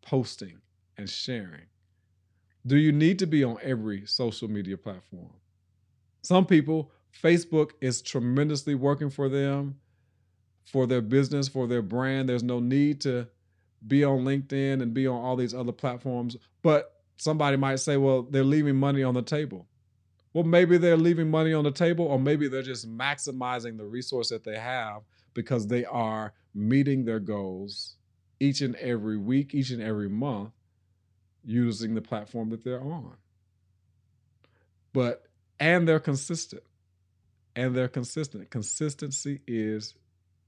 posting 0.02 0.62
and 0.98 1.08
sharing? 1.08 1.67
Do 2.65 2.76
you 2.76 2.91
need 2.91 3.19
to 3.19 3.28
be 3.28 3.43
on 3.43 3.58
every 3.62 4.08
social 4.08 4.48
media 4.48 4.76
platform? 4.76 5.34
Some 6.24 6.48
people, 6.48 6.91
Facebook 7.24 7.74
is 7.82 8.02
tremendously 8.02 8.74
working 8.74 9.12
for 9.12 9.30
them, 9.30 9.76
for 10.65 10.88
their 10.88 11.02
business, 11.02 11.48
for 11.48 11.67
their 11.67 11.84
brand. 11.84 12.30
There's 12.30 12.41
no 12.41 12.60
need 12.60 13.02
to 13.02 13.28
be 13.87 14.03
on 14.03 14.19
LinkedIn 14.19 14.81
and 14.81 14.93
be 14.93 15.07
on 15.07 15.21
all 15.21 15.35
these 15.35 15.53
other 15.53 15.71
platforms. 15.71 16.37
But 16.61 16.93
somebody 17.17 17.57
might 17.57 17.79
say, 17.79 17.97
well, 17.97 18.23
they're 18.23 18.43
leaving 18.43 18.75
money 18.75 19.03
on 19.03 19.13
the 19.13 19.21
table. 19.21 19.67
Well, 20.33 20.43
maybe 20.43 20.77
they're 20.77 20.97
leaving 20.97 21.29
money 21.31 21.53
on 21.53 21.63
the 21.63 21.71
table, 21.71 22.05
or 22.05 22.19
maybe 22.19 22.47
they're 22.47 22.61
just 22.61 22.87
maximizing 22.87 23.77
the 23.77 23.85
resource 23.85 24.29
that 24.29 24.43
they 24.43 24.57
have 24.57 25.01
because 25.33 25.67
they 25.67 25.85
are 25.85 26.33
meeting 26.53 27.03
their 27.05 27.19
goals 27.19 27.95
each 28.39 28.61
and 28.61 28.75
every 28.75 29.17
week, 29.17 29.53
each 29.55 29.71
and 29.71 29.81
every 29.81 30.09
month, 30.09 30.51
using 31.43 31.95
the 31.95 32.01
platform 32.01 32.49
that 32.49 32.63
they're 32.63 32.81
on. 32.81 33.15
But, 34.93 35.23
and 35.59 35.87
they're 35.87 35.99
consistent. 35.99 36.63
And 37.55 37.75
they're 37.75 37.87
consistent. 37.87 38.49
Consistency 38.51 39.41
is 39.47 39.95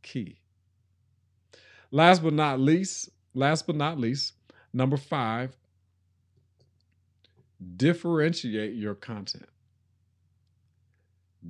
key. 0.04 0.40
Last 1.90 2.24
but 2.24 2.34
not 2.34 2.60
least, 2.60 3.10
last 3.34 3.68
but 3.68 3.76
not 3.76 4.00
least, 4.00 4.34
number 4.74 4.98
five, 4.98 5.56
differentiate 7.78 8.76
your 8.76 8.96
content. 8.96 9.48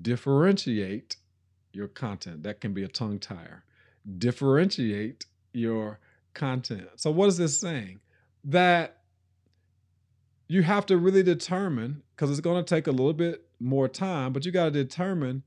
Differentiate 0.02 1.18
your 1.74 1.88
content. 1.88 2.44
That 2.44 2.62
can 2.62 2.74
be 2.74 2.84
a 2.84 2.88
tongue 2.88 3.20
tire. 3.20 3.64
Differentiate 4.18 5.26
your 5.54 6.00
content. 6.34 6.88
So, 6.96 7.12
what 7.12 7.28
is 7.28 7.38
this 7.38 7.60
saying? 7.60 8.00
That 8.44 8.98
you 10.48 10.64
have 10.64 10.86
to 10.88 10.98
really 10.98 11.24
determine, 11.24 12.04
because 12.16 12.32
it's 12.32 12.40
going 12.40 12.64
to 12.64 12.76
take 12.76 12.88
a 12.88 12.92
little 12.92 13.14
bit 13.14 13.46
more 13.60 13.88
time, 13.88 14.34
but 14.34 14.46
you 14.46 14.52
got 14.52 14.66
to 14.66 14.72
determine 14.72 15.44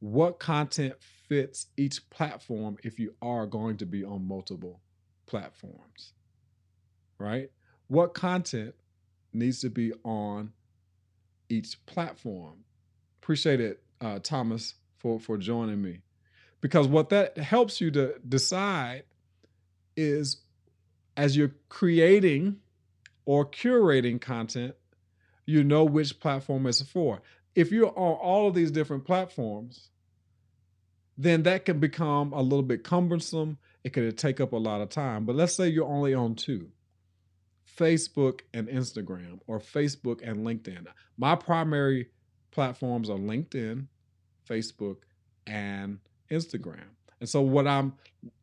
what 0.00 0.38
content 0.38 0.94
fits 1.28 1.66
each 1.76 2.08
platform 2.10 2.76
if 2.84 2.98
you 2.98 3.14
are 3.22 3.46
going 3.46 3.76
to 3.78 3.86
be 3.86 4.04
on 4.04 4.26
multiple 4.26 4.80
platforms, 5.26 6.12
right? 7.18 7.50
What 7.88 8.14
content 8.14 8.74
needs 9.32 9.60
to 9.60 9.70
be 9.70 9.92
on 10.04 10.52
each 11.48 11.84
platform? 11.86 12.64
Appreciate 13.22 13.60
it, 13.60 13.82
uh, 14.00 14.18
Thomas, 14.20 14.74
for, 14.98 15.20
for 15.20 15.36
joining 15.36 15.82
me. 15.82 16.00
Because 16.60 16.88
what 16.88 17.10
that 17.10 17.36
helps 17.38 17.80
you 17.80 17.90
to 17.92 18.14
decide 18.28 19.04
is 19.96 20.38
as 21.16 21.36
you're 21.36 21.54
creating 21.68 22.56
or 23.24 23.44
curating 23.44 24.20
content, 24.20 24.74
you 25.44 25.62
know 25.62 25.84
which 25.84 26.18
platform 26.20 26.66
is 26.66 26.82
for. 26.82 27.20
If 27.54 27.72
you're 27.72 27.96
on 27.96 28.14
all 28.14 28.48
of 28.48 28.54
these 28.54 28.70
different 28.70 29.04
platforms, 29.04 29.90
then 31.16 31.42
that 31.44 31.64
can 31.64 31.78
become 31.78 32.32
a 32.32 32.42
little 32.42 32.62
bit 32.62 32.84
cumbersome. 32.84 33.58
It 33.86 33.92
could 33.92 34.18
take 34.18 34.40
up 34.40 34.52
a 34.52 34.56
lot 34.56 34.80
of 34.80 34.88
time. 34.88 35.26
But 35.26 35.36
let's 35.36 35.54
say 35.54 35.68
you're 35.68 35.86
only 35.86 36.12
on 36.12 36.34
two 36.34 36.72
Facebook 37.78 38.40
and 38.52 38.66
Instagram, 38.66 39.38
or 39.46 39.60
Facebook 39.60 40.28
and 40.28 40.44
LinkedIn. 40.44 40.86
My 41.16 41.36
primary 41.36 42.08
platforms 42.50 43.08
are 43.08 43.16
LinkedIn, 43.16 43.86
Facebook, 44.50 44.96
and 45.46 46.00
Instagram. 46.32 46.88
And 47.20 47.28
so, 47.28 47.40
what 47.42 47.68
I'm 47.68 47.92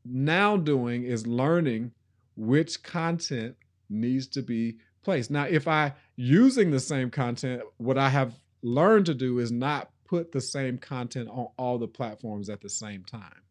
now 0.06 0.56
doing 0.56 1.04
is 1.04 1.28
learning 1.28 1.92
which 2.38 2.82
content 2.82 3.58
needs 3.90 4.28
to 4.28 4.42
be 4.42 4.78
placed. 5.04 5.30
Now, 5.30 5.44
if 5.44 5.68
I 5.68 5.92
using 6.16 6.72
the 6.72 6.80
same 6.80 7.12
content, 7.12 7.64
what 7.76 7.98
I 7.98 8.08
have 8.08 8.34
learned 8.62 9.08
to 9.08 9.14
do 9.14 9.40
is 9.40 9.52
not 9.52 9.90
put 10.06 10.32
the 10.32 10.40
same 10.40 10.78
content 10.78 11.28
on 11.28 11.50
all 11.58 11.78
the 11.78 11.88
platforms 11.90 12.50
at 12.50 12.62
the 12.62 12.70
same 12.70 13.04
time. 13.04 13.43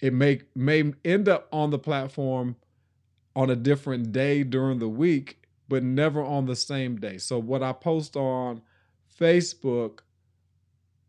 It 0.00 0.12
may 0.12 0.40
may 0.54 0.92
end 1.04 1.28
up 1.28 1.48
on 1.52 1.70
the 1.70 1.78
platform 1.78 2.56
on 3.34 3.50
a 3.50 3.56
different 3.56 4.12
day 4.12 4.42
during 4.42 4.78
the 4.78 4.88
week, 4.88 5.42
but 5.68 5.82
never 5.82 6.22
on 6.22 6.46
the 6.46 6.56
same 6.56 6.96
day. 6.96 7.18
So 7.18 7.38
what 7.38 7.62
I 7.62 7.72
post 7.72 8.16
on 8.16 8.62
Facebook 9.18 10.00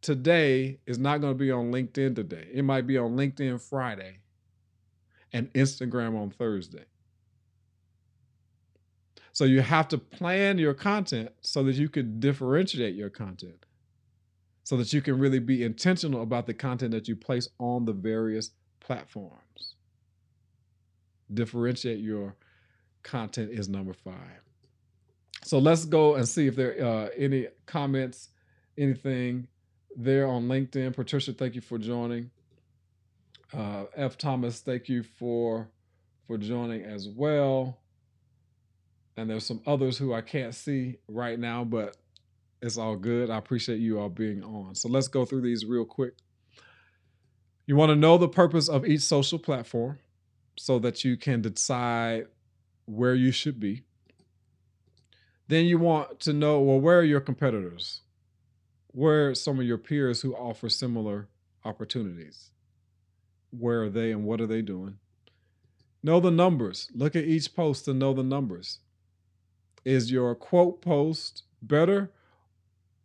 today 0.02 0.80
is 0.86 0.98
not 0.98 1.22
going 1.22 1.34
to 1.34 1.38
be 1.38 1.52
on 1.52 1.72
LinkedIn 1.72 2.16
today. 2.16 2.48
It 2.54 2.64
might 2.64 2.88
be 2.88 2.98
on 2.98 3.16
LinkedIn 3.16 3.62
Friday 3.62 4.20
and 5.34 5.52
Instagram 5.54 6.18
on 6.22 6.30
Thursday. 6.30 6.86
So 9.34 9.44
you 9.44 9.62
have 9.62 9.88
to 9.90 9.98
plan 9.98 10.58
your 10.58 10.74
content 10.74 11.30
so 11.42 11.64
that 11.64 11.76
you 11.76 11.90
can 11.90 12.20
differentiate 12.20 12.96
your 12.96 13.10
content 13.10 13.66
so 14.68 14.76
that 14.76 14.92
you 14.92 15.02
can 15.02 15.18
really 15.18 15.40
be 15.40 15.64
intentional 15.64 16.22
about 16.22 16.46
the 16.46 16.54
content 16.54 16.92
that 16.92 17.08
you 17.08 17.16
place 17.16 17.48
on 17.58 17.86
the 17.86 17.94
various 17.94 18.50
platforms. 18.88 19.76
Differentiate 21.34 22.00
your 22.00 22.36
content 23.04 23.52
is 23.52 23.68
number 23.68 23.94
five. 23.94 24.42
So 25.44 25.60
let's 25.60 25.84
go 25.84 26.16
and 26.16 26.26
see 26.28 26.48
if 26.48 26.56
there 26.56 26.82
are 26.82 27.06
uh, 27.06 27.10
any 27.18 27.48
comments, 27.66 28.30
anything 28.78 29.48
there 29.96 30.26
on 30.26 30.48
LinkedIn. 30.48 30.96
Patricia, 30.96 31.34
thank 31.34 31.54
you 31.54 31.62
for 31.62 31.78
joining. 31.78 32.32
Uh, 33.54 33.86
F. 33.96 34.18
Thomas, 34.18 34.62
thank 34.62 34.88
you 34.88 35.04
for 35.04 35.70
for 36.26 36.38
joining 36.38 36.84
as 36.84 37.10
well. 37.10 37.80
And 39.18 39.30
there's 39.30 39.46
some 39.46 39.62
others 39.66 39.98
who 39.98 40.14
I 40.14 40.22
can't 40.22 40.54
see 40.56 40.98
right 41.08 41.40
now, 41.40 41.64
but 41.64 41.98
it's 42.62 42.78
all 42.78 42.96
good. 42.96 43.30
I 43.30 43.38
appreciate 43.38 43.80
you 43.80 44.00
all 44.00 44.10
being 44.10 44.44
on. 44.44 44.76
So 44.76 44.88
let's 44.90 45.08
go 45.08 45.26
through 45.26 45.42
these 45.42 45.66
real 45.66 45.86
quick. 45.86 46.14
You 47.68 47.76
want 47.76 47.90
to 47.90 47.98
know 47.98 48.18
the 48.18 48.30
purpose 48.30 48.70
of 48.70 48.86
each 48.86 49.02
social 49.02 49.38
platform 49.38 50.00
so 50.56 50.80
that 50.80 51.04
you 51.04 51.18
can 51.18 51.42
decide 51.42 52.28
where 52.86 53.14
you 53.14 53.32
should 53.32 53.60
be. 53.60 53.84
Then 55.50 55.66
you 55.66 55.78
want 55.78 56.22
to 56.22 56.32
know 56.32 56.62
well, 56.62 56.80
where 56.80 57.00
are 57.00 57.04
your 57.04 57.20
competitors? 57.20 58.02
Where 58.88 59.30
are 59.30 59.36
some 59.36 59.60
of 59.60 59.66
your 59.66 59.78
peers 59.78 60.22
who 60.22 60.34
offer 60.34 60.70
similar 60.70 61.28
opportunities? 61.66 62.52
Where 63.52 63.84
are 63.84 63.90
they 63.90 64.12
and 64.12 64.24
what 64.24 64.40
are 64.40 64.48
they 64.48 64.62
doing? 64.62 64.98
Know 66.02 66.22
the 66.22 66.32
numbers. 66.32 66.90
Look 66.96 67.18
at 67.18 67.26
each 67.26 67.54
post 67.54 67.84
to 67.86 67.94
know 67.94 68.14
the 68.14 68.24
numbers. 68.24 68.80
Is 69.84 70.10
your 70.10 70.34
quote 70.36 70.82
post 70.82 71.44
better 71.62 72.12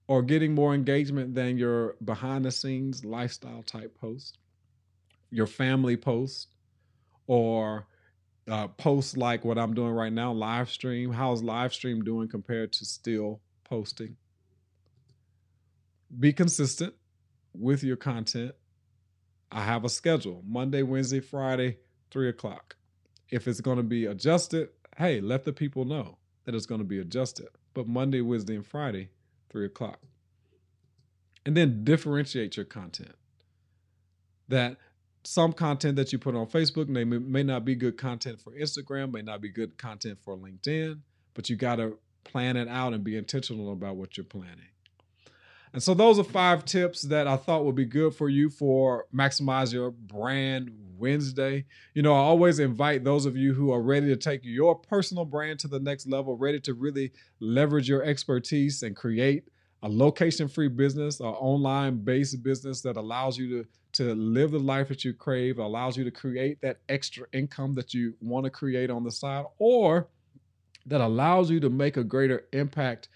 or 0.07 0.22
getting 0.22 0.55
more 0.55 0.72
engagement 0.72 1.35
than 1.35 1.59
your 1.59 1.96
behind 2.05 2.44
the 2.44 2.53
scenes 2.53 3.05
lifestyle 3.05 3.62
type 3.62 3.96
post, 4.01 4.38
your 5.32 5.46
family 5.46 5.96
post, 5.96 6.48
or 7.26 7.86
uh, 8.48 8.68
posts 8.68 9.16
like 9.16 9.44
what 9.44 9.58
I'm 9.58 9.74
doing 9.74 9.92
right 9.92 10.12
now, 10.12 10.32
live 10.32 10.70
stream. 10.70 11.12
How's 11.12 11.42
live 11.42 11.72
stream 11.72 12.04
doing 12.04 12.28
compared 12.28 12.72
to 12.74 12.84
still 12.84 13.40
posting? 13.64 14.16
Be 16.18 16.32
consistent 16.32 16.94
with 17.54 17.82
your 17.82 17.96
content. 17.96 18.54
I 19.50 19.62
have 19.62 19.84
a 19.84 19.88
schedule 19.88 20.42
Monday, 20.46 20.82
Wednesday, 20.82 21.20
Friday, 21.20 21.78
three 22.10 22.28
o'clock. 22.28 22.76
If 23.30 23.48
it's 23.48 23.60
going 23.60 23.78
to 23.78 23.82
be 23.82 24.04
adjusted, 24.04 24.68
hey, 24.98 25.20
let 25.20 25.44
the 25.44 25.52
people 25.52 25.86
know 25.86 26.18
that 26.44 26.54
it's 26.54 26.66
going 26.66 26.80
to 26.80 26.86
be 26.86 26.98
adjusted. 26.98 27.48
But 27.72 27.88
Monday, 27.88 28.20
Wednesday, 28.20 28.56
and 28.56 28.66
Friday, 28.66 29.08
three 29.48 29.64
o'clock. 29.64 30.00
And 31.46 31.56
then 31.56 31.84
differentiate 31.84 32.56
your 32.56 32.66
content. 32.66 33.14
That 34.48 34.76
some 35.24 35.52
content 35.52 35.96
that 35.96 36.12
you 36.12 36.18
put 36.18 36.35
on 36.35 36.46
Facebook 36.46 36.88
may, 36.88 37.04
may 37.04 37.42
not 37.42 37.64
be 37.64 37.74
good 37.74 37.96
content 37.96 38.40
for 38.40 38.52
Instagram, 38.52 39.12
may 39.12 39.22
not 39.22 39.40
be 39.40 39.50
good 39.50 39.78
content 39.78 40.18
for 40.24 40.37
LinkedIn, 40.37 41.00
but 41.35 41.48
you 41.48 41.56
got 41.56 41.76
to 41.76 41.98
plan 42.24 42.56
it 42.56 42.68
out 42.68 42.92
and 42.92 43.04
be 43.04 43.16
intentional 43.16 43.72
about 43.72 43.96
what 43.96 44.16
you're 44.16 44.24
planning. 44.24 44.68
And 45.72 45.82
so 45.82 45.94
those 45.94 46.18
are 46.18 46.24
five 46.24 46.64
tips 46.64 47.02
that 47.02 47.26
I 47.26 47.37
thought 47.37 47.64
would 47.64 47.74
be 47.74 47.87
good 47.87 48.14
for 48.14 48.28
you 48.28 48.50
for 48.50 49.06
maximize 49.14 49.72
your 49.72 49.90
brand 49.90 50.70
Wednesday. 50.98 51.64
You 51.94 52.02
know, 52.02 52.12
I 52.12 52.18
always 52.18 52.58
invite 52.58 53.04
those 53.04 53.24
of 53.24 53.37
you 53.37 53.54
who 53.54 53.72
are 53.72 53.80
ready 53.80 54.08
to 54.08 54.16
take 54.16 54.40
your 54.44 54.74
personal 54.74 55.24
brand 55.24 55.61
to 55.61 55.68
the 55.68 55.80
next 55.80 56.06
level, 56.06 56.37
ready 56.37 56.61
to 56.61 56.74
really 56.74 57.12
leverage 57.40 57.88
your 57.88 58.02
expertise 58.04 58.82
and 58.82 58.94
create 58.94 59.48
a 59.82 59.88
location 59.88 60.46
free 60.46 60.68
business, 60.68 61.20
an 61.20 61.26
online 61.26 62.04
based 62.04 62.42
business 62.42 62.82
that 62.82 62.96
allows 62.96 63.38
you 63.38 63.48
to, 63.62 63.68
to 63.92 64.14
live 64.14 64.50
the 64.52 64.59
life 64.59 64.88
that 64.88 65.05
you 65.05 65.12
crave, 65.12 65.59
allows 65.59 65.96
you 65.96 66.05
to 66.05 66.11
create 66.11 66.61
that 66.62 66.78
extra 66.88 67.26
income 67.33 67.74
that 67.74 67.92
you 67.92 68.14
want 68.20 68.44
to 68.44 68.50
create 68.50 68.90
on 68.90 69.05
the 69.05 69.11
side, 69.11 69.44
or 69.59 70.09
that 70.87 71.00
allows 71.00 71.50
you 71.50 71.61
to 71.61 71.70
make 71.70 71.96
a 71.96 72.05
greater 72.05 72.44
impact 72.52 73.09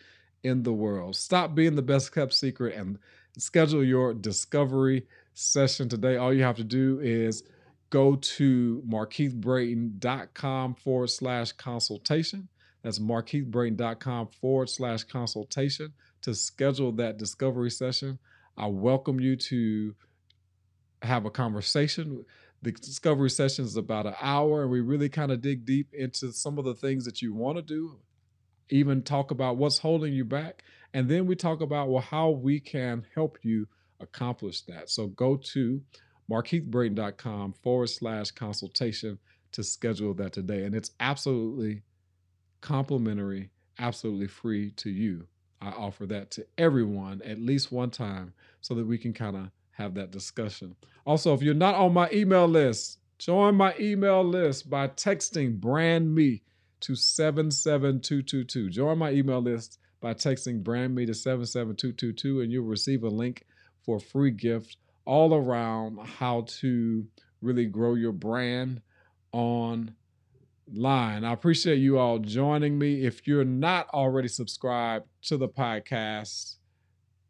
in 0.43 0.63
the 0.63 0.73
world. 0.73 1.17
Stop 1.17 1.55
being 1.55 1.75
the 1.75 1.83
best 1.83 2.15
kept 2.15 2.33
secret 2.33 2.75
and 2.77 2.99
schedule 3.39 3.83
your 3.85 4.15
discovery 4.15 5.07
session 5.35 5.89
today. 5.89 6.17
All 6.17 6.33
you 6.33 6.43
have 6.45 6.57
to 6.57 6.65
do 6.65 7.01
is 7.01 7.43
go 7.91 8.17
to 8.17 8.83
markeithbraxton.com 8.89 10.75
forward 10.75 11.11
slash 11.11 11.53
consultation. 11.53 12.49
That's 12.83 12.99
markeithbraxton.com 12.99 14.29
forward 14.41 14.71
slash 14.71 15.05
consultation 15.05 15.93
to 16.23 16.35
schedule 16.35 16.93
that 16.93 17.19
discovery 17.19 17.71
session. 17.71 18.19
I 18.57 18.67
welcome 18.67 19.21
you 19.21 19.37
to 19.37 19.95
have 21.07 21.25
a 21.25 21.31
conversation. 21.31 22.25
The 22.63 22.73
discovery 22.73 23.31
session 23.31 23.65
is 23.65 23.77
about 23.77 24.07
an 24.07 24.15
hour, 24.21 24.63
and 24.63 24.71
we 24.71 24.81
really 24.81 25.09
kind 25.09 25.31
of 25.31 25.41
dig 25.41 25.65
deep 25.65 25.93
into 25.93 26.33
some 26.33 26.59
of 26.59 26.65
the 26.65 26.75
things 26.75 27.05
that 27.05 27.23
you 27.23 27.35
want 27.35 27.57
to 27.59 27.63
do, 27.63 27.99
even 28.71 29.03
talk 29.03 29.31
about 29.31 29.57
what's 29.57 29.79
holding 29.79 30.13
you 30.13 30.25
back. 30.25 30.63
And 30.93 31.09
then 31.09 31.27
we 31.27 31.37
talk 31.37 31.61
about 31.61 31.89
well, 31.89 32.03
how 32.03 32.31
we 32.31 32.61
can 32.61 33.07
help 33.15 33.39
you 33.43 33.69
accomplish 34.01 34.63
that. 34.63 34.91
So 34.91 35.09
go 35.09 35.37
to 35.37 35.83
markeithbraxton.com 36.31 37.55
forward 37.63 37.89
slash 37.89 38.31
consultation 38.31 39.19
to 39.53 39.63
schedule 39.63 40.15
that 40.15 40.33
today. 40.33 40.65
And 40.65 40.75
it's 40.75 40.91
absolutely 41.01 41.83
complimentary, 42.61 43.51
absolutely 43.79 44.27
free 44.29 44.71
to 44.73 44.91
you. 44.91 45.29
I 45.61 45.69
offer 45.69 46.07
that 46.07 46.31
to 46.33 46.47
everyone 46.59 47.23
at 47.23 47.39
least 47.39 47.73
one 47.73 47.91
time 47.91 48.35
so 48.61 48.75
that 48.75 48.87
we 48.87 48.99
can 48.99 49.13
kind 49.13 49.37
of 49.37 49.51
have 49.77 49.95
that 49.95 50.11
discussion. 50.11 50.75
Also, 51.05 51.35
if 51.35 51.43
you're 51.43 51.55
not 51.55 51.75
on 51.75 51.93
my 51.93 52.09
email 52.11 52.47
list, 52.47 52.99
join 53.19 53.55
my 53.55 53.75
email 53.79 54.25
list 54.25 54.71
by 54.71 54.89
texting 54.89 55.61
brand 55.61 56.15
me 56.15 56.43
to 56.81 56.95
77222. 56.95 58.71
Join 58.71 58.99
my 58.99 59.11
email 59.11 59.41
list 59.41 59.79
by 60.01 60.15
texting 60.15 60.63
brand 60.63 60.95
me 60.95 61.05
to 61.07 61.15
77222 61.15 62.41
and 62.41 62.51
you'll 62.51 62.65
receive 62.65 63.03
a 63.05 63.09
link 63.09 63.45
for 63.85 63.97
a 63.97 64.01
free 64.01 64.31
gift 64.31 64.79
all 65.05 65.35
around 65.35 65.99
how 66.07 66.45
to 66.47 67.07
really 67.43 67.67
grow 67.67 67.95
your 67.95 68.13
brand 68.13 68.81
online. 69.33 69.95
I 70.75 71.33
appreciate 71.33 71.77
you 71.77 71.99
all 71.99 72.19
joining 72.19 72.79
me. 72.79 73.05
If 73.05 73.27
you're 73.27 73.45
not 73.45 73.89
already 73.91 74.29
subscribed 74.29 75.07
to 75.25 75.37
the 75.37 75.49
podcast, 75.49 76.57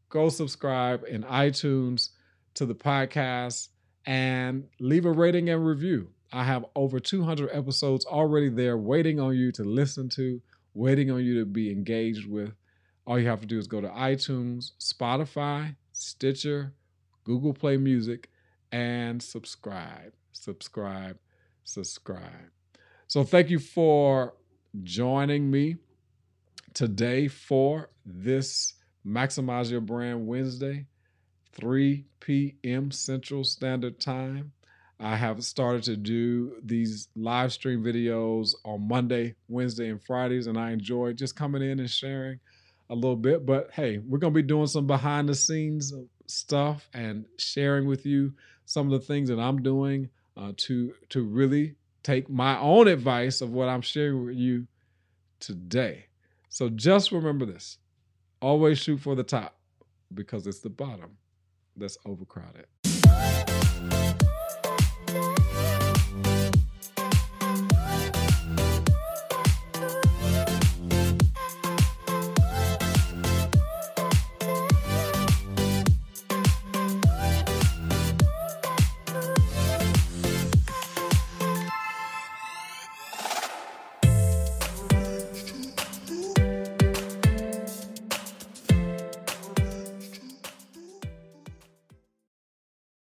go 0.08 0.28
subscribe 0.28 1.04
in 1.08 1.24
iTunes 1.24 2.10
to 2.56 2.66
the 2.66 2.74
podcast 2.74 3.68
and 4.06 4.64
leave 4.80 5.04
a 5.04 5.12
rating 5.12 5.48
and 5.48 5.66
review. 5.66 6.08
I 6.32 6.44
have 6.44 6.64
over 6.74 6.98
200 6.98 7.50
episodes 7.52 8.04
already 8.04 8.48
there 8.48 8.76
waiting 8.76 9.20
on 9.20 9.36
you 9.36 9.52
to 9.52 9.64
listen 9.64 10.08
to, 10.10 10.40
waiting 10.74 11.10
on 11.10 11.24
you 11.24 11.38
to 11.38 11.44
be 11.44 11.70
engaged 11.70 12.28
with. 12.28 12.52
All 13.06 13.18
you 13.18 13.28
have 13.28 13.40
to 13.40 13.46
do 13.46 13.58
is 13.58 13.66
go 13.66 13.80
to 13.80 13.88
iTunes, 13.88 14.72
Spotify, 14.80 15.76
Stitcher, 15.92 16.74
Google 17.24 17.54
Play 17.54 17.76
Music, 17.76 18.28
and 18.72 19.22
subscribe, 19.22 20.12
subscribe, 20.32 21.18
subscribe. 21.62 22.50
So, 23.06 23.22
thank 23.22 23.50
you 23.50 23.60
for 23.60 24.34
joining 24.82 25.50
me 25.50 25.76
today 26.74 27.28
for 27.28 27.90
this 28.04 28.74
Maximize 29.06 29.70
Your 29.70 29.80
Brand 29.80 30.26
Wednesday, 30.26 30.86
3 31.56 32.04
p.m. 32.20 32.90
Central 32.90 33.42
Standard 33.42 33.98
Time. 33.98 34.52
I 35.00 35.16
have 35.16 35.42
started 35.42 35.82
to 35.84 35.96
do 35.96 36.56
these 36.62 37.08
live 37.16 37.52
stream 37.52 37.82
videos 37.82 38.54
on 38.64 38.86
Monday, 38.86 39.34
Wednesday, 39.48 39.88
and 39.88 40.02
Fridays, 40.02 40.46
and 40.46 40.58
I 40.58 40.70
enjoy 40.70 41.14
just 41.14 41.34
coming 41.34 41.62
in 41.62 41.80
and 41.80 41.90
sharing 41.90 42.40
a 42.90 42.94
little 42.94 43.16
bit. 43.16 43.46
But 43.46 43.70
hey, 43.72 43.98
we're 43.98 44.18
going 44.18 44.32
to 44.32 44.42
be 44.42 44.46
doing 44.46 44.66
some 44.66 44.86
behind 44.86 45.28
the 45.28 45.34
scenes 45.34 45.92
stuff 46.26 46.88
and 46.92 47.24
sharing 47.38 47.86
with 47.86 48.04
you 48.04 48.32
some 48.66 48.92
of 48.92 49.00
the 49.00 49.06
things 49.06 49.28
that 49.28 49.38
I'm 49.38 49.62
doing 49.62 50.10
uh, 50.36 50.52
to 50.56 50.94
to 51.10 51.22
really 51.22 51.74
take 52.02 52.28
my 52.28 52.58
own 52.58 52.88
advice 52.88 53.40
of 53.40 53.52
what 53.52 53.68
I'm 53.68 53.82
sharing 53.82 54.26
with 54.26 54.36
you 54.36 54.66
today. 55.40 56.06
So 56.48 56.68
just 56.68 57.12
remember 57.12 57.46
this: 57.46 57.78
always 58.42 58.78
shoot 58.78 59.00
for 59.00 59.14
the 59.14 59.24
top 59.24 59.58
because 60.12 60.46
it's 60.46 60.60
the 60.60 60.70
bottom 60.70 61.16
that's 61.76 61.98
overcrowded. 62.06 62.66